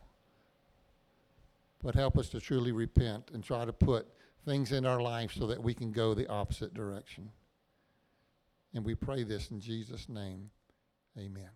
but 1.83 1.95
help 1.95 2.17
us 2.17 2.29
to 2.29 2.39
truly 2.39 2.71
repent 2.71 3.31
and 3.33 3.43
try 3.43 3.65
to 3.65 3.73
put 3.73 4.07
things 4.45 4.71
in 4.71 4.85
our 4.85 5.01
life 5.01 5.33
so 5.33 5.47
that 5.47 5.61
we 5.61 5.73
can 5.73 5.91
go 5.91 6.13
the 6.13 6.27
opposite 6.27 6.73
direction. 6.73 7.29
And 8.73 8.85
we 8.85 8.95
pray 8.95 9.23
this 9.23 9.51
in 9.51 9.59
Jesus' 9.59 10.07
name. 10.07 10.49
Amen. 11.17 11.49